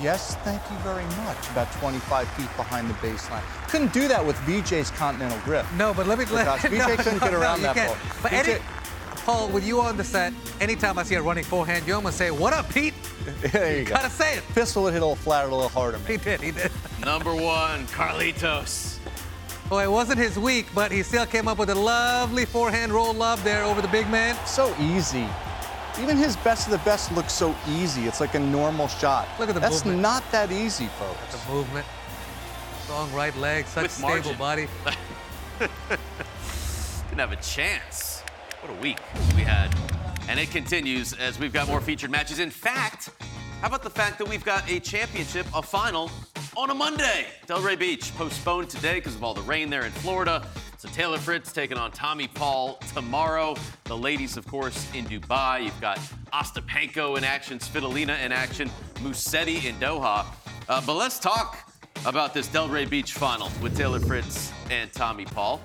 Yes, 0.00 0.36
thank 0.36 0.62
you 0.70 0.76
very 0.78 1.04
much. 1.24 1.50
About 1.50 1.70
25 1.72 2.28
feet 2.28 2.56
behind 2.56 2.88
the 2.88 2.94
baseline. 2.94 3.42
Couldn't 3.68 3.92
do 3.92 4.06
that 4.08 4.24
with 4.24 4.36
VJ's 4.38 4.90
continental 4.92 5.38
grip. 5.40 5.66
No, 5.76 5.92
but 5.92 6.06
let 6.06 6.18
me 6.18 6.24
let 6.26 6.46
Prakash, 6.46 6.70
no, 6.78 6.96
VJ 6.96 7.02
couldn't 7.02 7.18
get 7.20 7.34
around 7.34 7.58
you 7.58 7.64
that 7.64 7.74
can't. 7.74 7.88
ball. 7.88 8.20
But 8.22 8.30
VJ 8.32 8.48
any, 8.48 8.62
Paul, 9.24 9.48
with 9.48 9.66
you 9.66 9.80
on 9.80 9.96
the 9.96 10.04
set, 10.04 10.32
anytime 10.60 10.98
I 10.98 11.02
see 11.02 11.16
a 11.16 11.22
running 11.22 11.44
forehand, 11.44 11.86
you 11.86 11.94
almost 11.94 12.16
say, 12.16 12.30
"What 12.30 12.52
up, 12.52 12.70
Pete?" 12.72 12.94
there 13.52 13.78
you 13.78 13.84
go. 13.84 13.94
Gotta 13.94 14.10
say 14.10 14.36
it. 14.38 14.44
Pistol 14.54 14.84
would 14.84 14.92
hit 14.92 15.02
a 15.02 15.04
little 15.04 15.16
flatter, 15.16 15.48
a 15.48 15.54
little 15.54 15.68
harder. 15.68 15.98
He 16.06 16.16
did. 16.16 16.40
He 16.40 16.50
did. 16.52 16.70
Number 17.04 17.34
one, 17.34 17.86
Carlitos. 17.88 18.98
Well, 19.70 19.80
it 19.80 19.90
wasn't 19.90 20.18
his 20.18 20.38
week, 20.38 20.66
but 20.74 20.90
he 20.90 21.02
still 21.02 21.26
came 21.26 21.46
up 21.46 21.58
with 21.58 21.68
a 21.68 21.74
lovely 21.74 22.46
forehand 22.46 22.90
roll 22.90 23.12
love 23.12 23.44
there 23.44 23.64
over 23.64 23.82
the 23.82 23.88
big 23.88 24.08
man. 24.08 24.34
So 24.46 24.74
easy. 24.80 25.26
Even 26.00 26.16
his 26.16 26.36
best 26.36 26.66
of 26.66 26.72
the 26.72 26.78
best 26.78 27.12
looks 27.12 27.32
so 27.32 27.54
easy. 27.68 28.02
It's 28.06 28.20
like 28.20 28.34
a 28.34 28.38
normal 28.40 28.86
shot. 28.88 29.28
Look 29.38 29.48
at 29.48 29.54
the 29.54 29.60
That's 29.60 29.84
movement. 29.84 30.02
not 30.02 30.22
that 30.30 30.52
easy, 30.52 30.86
folks. 30.98 31.44
The 31.44 31.52
movement, 31.52 31.86
strong 32.84 33.12
right 33.12 33.36
leg, 33.36 33.66
such 33.66 33.82
With 33.84 33.90
stable 33.92 34.08
margin. 34.08 34.36
body. 34.38 34.68
Didn't 35.58 37.18
have 37.18 37.32
a 37.32 37.36
chance. 37.36 38.22
What 38.60 38.76
a 38.76 38.80
week 38.80 38.98
we 39.34 39.42
had. 39.42 39.74
And 40.28 40.38
it 40.38 40.50
continues 40.50 41.14
as 41.14 41.38
we've 41.38 41.52
got 41.52 41.66
more 41.66 41.80
featured 41.80 42.10
matches. 42.10 42.38
In 42.38 42.50
fact, 42.50 43.10
how 43.60 43.66
about 43.66 43.82
the 43.82 43.90
fact 43.90 44.18
that 44.18 44.28
we've 44.28 44.44
got 44.44 44.70
a 44.70 44.78
championship, 44.78 45.46
a 45.54 45.62
final, 45.62 46.10
on 46.56 46.70
a 46.70 46.74
Monday? 46.74 47.26
Delray 47.46 47.78
Beach 47.78 48.14
postponed 48.16 48.70
today 48.70 48.94
because 48.94 49.16
of 49.16 49.24
all 49.24 49.34
the 49.34 49.42
rain 49.42 49.68
there 49.68 49.84
in 49.84 49.92
Florida. 49.92 50.46
So 50.78 50.88
Taylor 50.90 51.18
Fritz 51.18 51.50
taking 51.50 51.76
on 51.76 51.90
Tommy 51.90 52.28
Paul 52.28 52.78
tomorrow. 52.94 53.56
The 53.82 53.96
ladies, 53.96 54.36
of 54.36 54.46
course, 54.46 54.86
in 54.94 55.06
Dubai. 55.06 55.64
You've 55.64 55.80
got 55.80 55.98
Ostapenko 56.32 57.18
in 57.18 57.24
action, 57.24 57.58
Svitolina 57.58 58.24
in 58.24 58.30
action, 58.30 58.70
Musetti 59.02 59.64
in 59.64 59.74
Doha. 59.80 60.24
Uh, 60.68 60.80
but 60.86 60.94
let's 60.94 61.18
talk 61.18 61.68
about 62.06 62.32
this 62.32 62.46
Delray 62.46 62.88
Beach 62.88 63.14
final 63.14 63.50
with 63.60 63.76
Taylor 63.76 63.98
Fritz 63.98 64.52
and 64.70 64.92
Tommy 64.92 65.24
Paul. 65.24 65.60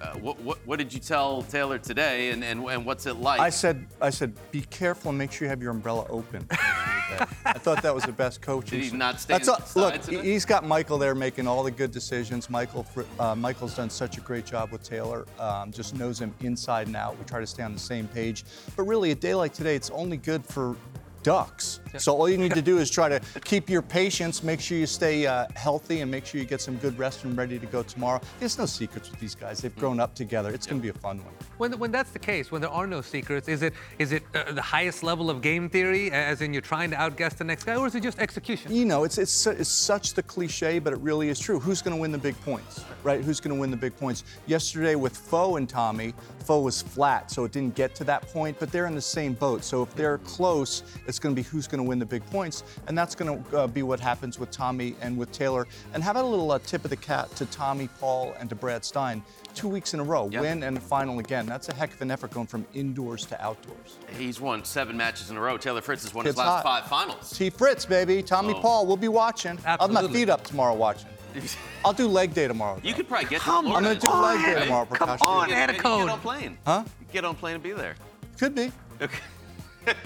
Uh, 0.00 0.14
what, 0.14 0.40
what, 0.40 0.58
what 0.66 0.78
did 0.78 0.94
you 0.94 0.98
tell 0.98 1.42
Taylor 1.42 1.78
today, 1.78 2.30
and, 2.30 2.42
and, 2.42 2.64
and 2.64 2.86
what's 2.86 3.04
it 3.04 3.16
like? 3.16 3.38
I 3.38 3.50
said, 3.50 3.86
I 4.00 4.08
said, 4.08 4.34
be 4.50 4.62
careful 4.62 5.10
and 5.10 5.18
make 5.18 5.30
sure 5.30 5.44
you 5.44 5.50
have 5.50 5.60
your 5.60 5.72
umbrella 5.72 6.06
open. 6.08 6.46
I 6.50 7.58
thought 7.58 7.82
that 7.82 7.94
was 7.94 8.04
the 8.04 8.12
best 8.12 8.40
coaching. 8.40 8.80
Did 8.80 8.90
he 8.92 8.96
not 8.96 9.20
stay 9.20 9.34
That's 9.34 9.48
all, 9.48 9.60
look, 9.74 10.00
today? 10.00 10.22
he's 10.22 10.46
got 10.46 10.64
Michael 10.64 10.96
there 10.96 11.14
making 11.14 11.46
all 11.46 11.62
the 11.62 11.70
good 11.70 11.90
decisions. 11.90 12.48
Michael, 12.48 12.86
uh, 13.18 13.34
Michael's 13.34 13.74
done 13.74 13.90
such 13.90 14.16
a 14.16 14.22
great 14.22 14.46
job 14.46 14.70
with 14.70 14.82
Taylor. 14.82 15.26
Um, 15.38 15.70
just 15.70 15.94
knows 15.94 16.18
him 16.18 16.34
inside 16.40 16.86
and 16.86 16.96
out. 16.96 17.18
We 17.18 17.24
try 17.26 17.40
to 17.40 17.46
stay 17.46 17.62
on 17.62 17.74
the 17.74 17.78
same 17.78 18.08
page. 18.08 18.44
But 18.76 18.84
really, 18.84 19.10
a 19.10 19.14
day 19.14 19.34
like 19.34 19.52
today, 19.52 19.76
it's 19.76 19.90
only 19.90 20.16
good 20.16 20.46
for 20.46 20.76
ducks. 21.22 21.80
So 21.98 22.14
all 22.14 22.28
you 22.28 22.38
need 22.38 22.54
to 22.54 22.62
do 22.62 22.78
is 22.78 22.90
try 22.90 23.08
to 23.08 23.20
keep 23.44 23.68
your 23.68 23.82
patience, 23.82 24.42
make 24.42 24.60
sure 24.60 24.78
you 24.78 24.86
stay 24.86 25.26
uh, 25.26 25.46
healthy, 25.56 26.00
and 26.00 26.10
make 26.10 26.26
sure 26.26 26.40
you 26.40 26.46
get 26.46 26.60
some 26.60 26.76
good 26.76 26.98
rest 26.98 27.24
and 27.24 27.36
ready 27.36 27.58
to 27.58 27.66
go 27.66 27.82
tomorrow. 27.82 28.20
There's 28.38 28.58
no 28.58 28.66
secrets 28.66 29.10
with 29.10 29.20
these 29.20 29.34
guys. 29.34 29.60
They've 29.60 29.76
grown 29.76 30.00
up 30.00 30.14
together. 30.14 30.50
It's 30.50 30.66
going 30.66 30.80
to 30.80 30.82
be 30.82 30.90
a 30.90 31.00
fun 31.00 31.18
one. 31.24 31.34
When, 31.58 31.78
when 31.78 31.92
that's 31.92 32.10
the 32.10 32.18
case, 32.18 32.50
when 32.50 32.60
there 32.60 32.70
are 32.70 32.86
no 32.86 33.00
secrets, 33.00 33.48
is 33.48 33.62
it 33.62 33.74
is 33.98 34.12
it 34.12 34.22
uh, 34.34 34.52
the 34.52 34.62
highest 34.62 35.02
level 35.02 35.28
of 35.30 35.42
game 35.42 35.68
theory, 35.68 36.10
as 36.10 36.40
in 36.40 36.52
you're 36.52 36.62
trying 36.62 36.90
to 36.90 36.96
outguess 36.96 37.34
the 37.34 37.44
next 37.44 37.64
guy, 37.64 37.76
or 37.76 37.86
is 37.86 37.94
it 37.94 38.02
just 38.02 38.18
execution? 38.18 38.74
You 38.74 38.84
know, 38.84 39.04
it's, 39.04 39.18
it's, 39.18 39.46
it's 39.46 39.68
such 39.68 40.14
the 40.14 40.22
cliche, 40.22 40.78
but 40.78 40.92
it 40.92 40.98
really 41.00 41.28
is 41.28 41.38
true. 41.38 41.60
Who's 41.60 41.82
going 41.82 41.96
to 41.96 42.00
win 42.00 42.12
the 42.12 42.18
big 42.18 42.40
points, 42.42 42.84
right? 43.02 43.22
Who's 43.22 43.40
going 43.40 43.54
to 43.54 43.60
win 43.60 43.70
the 43.70 43.76
big 43.76 43.96
points? 43.96 44.24
Yesterday 44.46 44.94
with 44.94 45.16
Foe 45.16 45.56
and 45.56 45.68
Tommy, 45.68 46.14
Foe 46.44 46.60
was 46.60 46.82
flat, 46.82 47.30
so 47.30 47.44
it 47.44 47.52
didn't 47.52 47.74
get 47.74 47.94
to 47.96 48.04
that 48.04 48.22
point, 48.32 48.58
but 48.58 48.72
they're 48.72 48.86
in 48.86 48.94
the 48.94 49.00
same 49.00 49.34
boat. 49.34 49.64
So 49.64 49.82
if 49.82 49.94
they're 49.94 50.18
close, 50.18 50.82
it's 51.06 51.18
going 51.18 51.34
to 51.34 51.42
be 51.42 51.46
who's 51.46 51.66
going 51.66 51.79
to 51.84 51.88
win 51.88 51.98
the 51.98 52.06
big 52.06 52.24
points, 52.26 52.62
and 52.86 52.96
that's 52.96 53.14
going 53.14 53.42
to 53.44 53.58
uh, 53.58 53.66
be 53.66 53.82
what 53.82 54.00
happens 54.00 54.38
with 54.38 54.50
Tommy 54.50 54.94
and 55.00 55.16
with 55.16 55.32
Taylor. 55.32 55.66
And 55.94 56.02
how 56.02 56.12
about 56.12 56.24
a 56.24 56.28
little 56.28 56.50
uh, 56.52 56.58
tip 56.58 56.84
of 56.84 56.90
the 56.90 56.96
cap 56.96 57.34
to 57.36 57.46
Tommy, 57.46 57.88
Paul, 58.00 58.34
and 58.38 58.48
to 58.48 58.54
Brad 58.54 58.84
Stine? 58.84 59.22
Two 59.54 59.68
weeks 59.68 59.94
in 59.94 60.00
a 60.00 60.04
row, 60.04 60.28
Yep. 60.30 60.42
win 60.42 60.62
and 60.62 60.76
a 60.76 60.80
final 60.80 61.18
again. 61.18 61.46
That's 61.46 61.68
a 61.68 61.74
heck 61.74 61.92
of 61.92 62.00
an 62.02 62.10
effort 62.10 62.30
going 62.30 62.46
from 62.46 62.64
indoors 62.74 63.26
to 63.26 63.42
outdoors. 63.42 63.96
He's 64.16 64.40
won 64.40 64.64
seven 64.64 64.96
matches 64.96 65.30
in 65.30 65.36
a 65.36 65.40
row. 65.40 65.56
Taylor 65.58 65.80
Fritz 65.80 66.02
has 66.04 66.14
won 66.14 66.24
his 66.26 66.36
last 66.36 66.62
hot. 66.62 66.82
five 66.82 66.86
finals. 66.88 67.30
T. 67.36 67.50
Fritz, 67.50 67.84
baby. 67.84 68.22
Tommy 68.22 68.54
Oh. 68.54 68.60
Paul. 68.60 68.86
We'll 68.86 68.96
be 68.96 69.08
watching. 69.08 69.58
I'll 69.66 69.78
have 69.88 69.90
my 69.90 70.06
feet 70.12 70.28
up 70.30 70.44
tomorrow 70.44 70.74
watching. 70.74 71.08
I'll 71.84 71.92
do 71.92 72.06
leg 72.08 72.34
day 72.34 72.48
tomorrow. 72.48 72.80
You 72.82 72.92
could 72.94 73.08
probably 73.08 73.28
get 73.28 73.40
Come 73.40 73.66
to 73.66 73.70
on, 73.70 73.76
I'm 73.76 73.82
gonna 73.84 73.98
do 74.00 74.08
leg 74.10 74.44
day 74.54 74.64
tomorrow, 74.64 74.84
Come 74.86 75.08
Prakash. 75.08 75.20
on, 75.22 75.48
You 75.48 75.54
get, 75.54 75.68
you 75.76 75.82
get 75.82 75.86
on 75.86 76.20
plane. 76.20 76.58
Huh? 76.66 76.84
Get 77.12 77.24
on 77.24 77.34
plane 77.36 77.54
and 77.54 77.62
be 77.62 77.72
there. 77.72 77.94
Could 78.38 78.54
be. 78.54 78.70
Okay. 79.00 79.18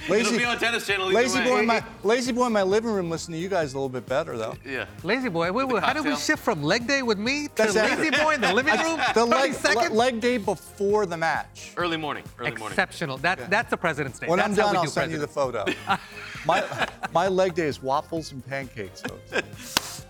Lazy- 0.09 0.27
It'll 0.35 0.39
be 0.39 0.45
on 0.45 0.59
Tennis 0.59 0.87
Channel 0.87 1.07
either 1.09 1.15
Lazy 1.15 1.39
way. 1.41 1.45
boy, 1.47 1.59
in 1.61 1.67
my 1.67 1.85
lazy 2.03 2.33
boy 2.33 2.47
in 2.47 2.53
my 2.53 2.63
living 2.63 2.91
room. 2.91 3.11
Listen 3.11 3.33
to 3.33 3.39
you 3.39 3.49
guys 3.49 3.73
a 3.73 3.77
little 3.77 3.89
bit 3.89 4.07
better 4.07 4.37
though. 4.39 4.55
Yeah. 4.65 4.87
Lazy 5.03 5.29
boy, 5.29 5.51
wait, 5.53 5.65
wait, 5.69 5.83
how 5.83 5.93
did 5.93 6.05
we 6.05 6.11
cocktail. 6.11 6.17
shift 6.25 6.43
from 6.43 6.63
leg 6.63 6.87
day 6.87 7.03
with 7.03 7.19
me 7.19 7.49
to 7.49 7.55
That's 7.57 7.75
lazy 7.75 8.09
it. 8.09 8.17
boy 8.19 8.35
in 8.35 8.41
the 8.41 8.53
living 8.55 8.75
room? 8.79 8.99
The 8.99 9.13
30 9.15 9.31
leg, 9.31 9.51
le- 9.53 9.57
seconds? 9.59 9.91
leg 9.91 10.21
day 10.21 10.39
before 10.39 11.07
the 11.07 11.17
match. 11.17 11.73
Early 11.77 11.97
morning. 11.97 12.25
Early 12.39 12.51
morning. 12.53 12.67
Exceptional. 12.69 13.17
That, 13.19 13.51
That's 13.51 13.71
the 13.71 13.77
President's 13.77 14.19
Day. 14.19 14.29
When 14.29 14.39
that's 14.39 14.51
I'm 14.51 14.55
how 14.57 14.63
done, 14.65 14.73
we 14.73 14.79
I'll 14.79 14.85
do 14.85 14.91
send 14.91 15.11
you 15.13 15.19
the 15.19 15.27
President's. 15.27 15.75
photo. 15.85 15.99
my 16.47 16.89
my 17.13 17.29
leg 17.29 17.55
day 17.55 17.67
is 17.67 17.83
waffles 17.83 18.31
and 18.33 18.47
pancakes. 18.47 19.03
folks. 19.03 20.05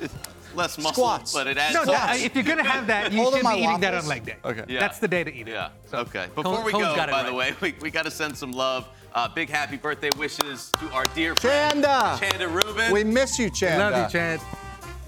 Less 0.54 0.78
muscle, 0.78 0.92
Squats. 0.92 1.32
but 1.32 1.46
it 1.46 1.56
adds. 1.58 1.74
No, 1.74 1.84
to 1.84 1.90
that, 1.90 2.20
if 2.20 2.34
you're 2.34 2.44
gonna 2.44 2.64
have 2.64 2.86
that, 2.88 3.12
you 3.12 3.20
Hold 3.20 3.34
should 3.34 3.40
be 3.40 3.44
my 3.44 3.56
eating 3.56 3.80
that 3.80 3.94
on 3.94 4.04
waffles. 4.06 4.08
leg 4.08 4.24
day. 4.26 4.36
Okay. 4.44 4.64
Yeah. 4.68 4.80
That's 4.80 4.98
the 4.98 5.08
day 5.08 5.24
to 5.24 5.32
eat 5.32 5.48
it. 5.48 5.52
Yeah. 5.52 5.70
So, 5.86 5.98
okay. 5.98 6.26
Before 6.34 6.56
Cone- 6.56 6.64
we 6.64 6.72
Cone's 6.72 6.84
go, 6.84 6.96
got 6.96 7.08
it 7.08 7.12
by 7.12 7.22
right. 7.22 7.26
the 7.26 7.34
way, 7.34 7.54
we, 7.60 7.74
we 7.80 7.90
got 7.90 8.04
to 8.04 8.10
send 8.10 8.36
some 8.36 8.52
love. 8.52 8.88
Uh, 9.14 9.28
big 9.28 9.48
happy 9.48 9.76
birthday 9.76 10.10
wishes 10.16 10.70
to 10.78 10.88
our 10.92 11.04
dear 11.14 11.34
friend 11.34 11.82
Chanda. 11.84 12.16
Chanda 12.20 12.48
Rubin. 12.48 12.92
We 12.92 13.02
miss 13.04 13.38
you, 13.38 13.50
Chanda. 13.50 13.90
Love 13.90 14.06
you, 14.06 14.18
Chad. 14.18 14.40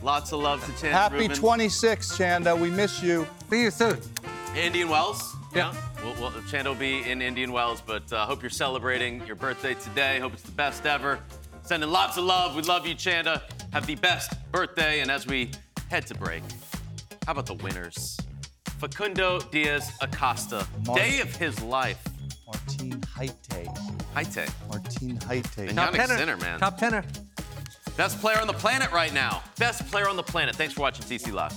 Lots 0.03 0.33
of 0.33 0.41
love 0.41 0.61
to 0.65 0.73
Chanda 0.73 0.91
Happy 0.97 1.19
Rubin. 1.19 1.37
26, 1.37 2.17
Chanda. 2.17 2.57
We 2.57 2.71
miss 2.71 3.03
you. 3.03 3.27
See 3.49 3.63
you 3.63 3.71
soon. 3.71 3.99
Indian 4.57 4.89
Wells. 4.89 5.37
Yeah. 5.55 5.73
We'll, 6.03 6.15
we'll, 6.15 6.33
Chanda 6.51 6.71
will 6.71 6.77
be 6.79 7.09
in 7.09 7.23
Indian 7.23 7.53
Wells, 7.53 7.81
but 7.81 8.13
uh, 8.13 8.27
hope 8.27 8.43
you're 8.43 8.51
celebrating 8.51 9.25
your 9.27 9.37
birthday 9.37 9.75
today. 9.75 10.19
Hope 10.19 10.33
it's 10.33 10.43
the 10.43 10.51
best 10.53 10.85
ever. 10.87 11.21
Sending 11.65 11.91
lots 11.91 12.17
of 12.17 12.25
love. 12.25 12.55
We 12.57 12.63
love 12.63 12.87
you, 12.87 12.95
Chanda. 12.95 13.43
Have 13.73 13.87
the 13.87 13.95
best 13.97 14.33
birthday. 14.51 15.01
And 15.01 15.11
as 15.11 15.27
we 15.27 15.51
head 15.91 16.07
to 16.09 16.15
break, 16.15 16.43
how 17.27 17.33
about 17.33 17.47
the 17.47 17.55
winners? 17.55 18.19
Facundo 18.79 19.39
Diaz 19.39 19.93
Acosta, 20.01 20.67
Mark. 20.87 20.99
day 20.99 21.21
of 21.21 21.35
his 21.37 21.61
life. 21.63 22.03
Martin 22.47 23.01
Jaite. 23.01 24.05
Haite. 24.15 24.69
Martin 24.69 25.19
Jaite. 25.19 25.69
And 25.69 25.77
Top 25.77 25.95
Jannik 25.95 25.97
tenor. 25.97 26.19
Sinner, 26.19 26.37
man. 26.39 26.59
Top 26.59 26.79
tenor. 26.79 27.05
Best 27.97 28.21
player 28.21 28.41
on 28.41 28.47
the 28.47 28.53
planet 28.55 28.91
right 28.91 29.13
now. 29.15 29.43
Best 29.59 29.87
player 29.91 30.09
on 30.09 30.17
the 30.17 30.23
planet. 30.23 30.57
Thanks 30.57 30.75
for 30.75 30.81
watching 30.81 31.05
TC 31.05 31.33
Live. 31.33 31.53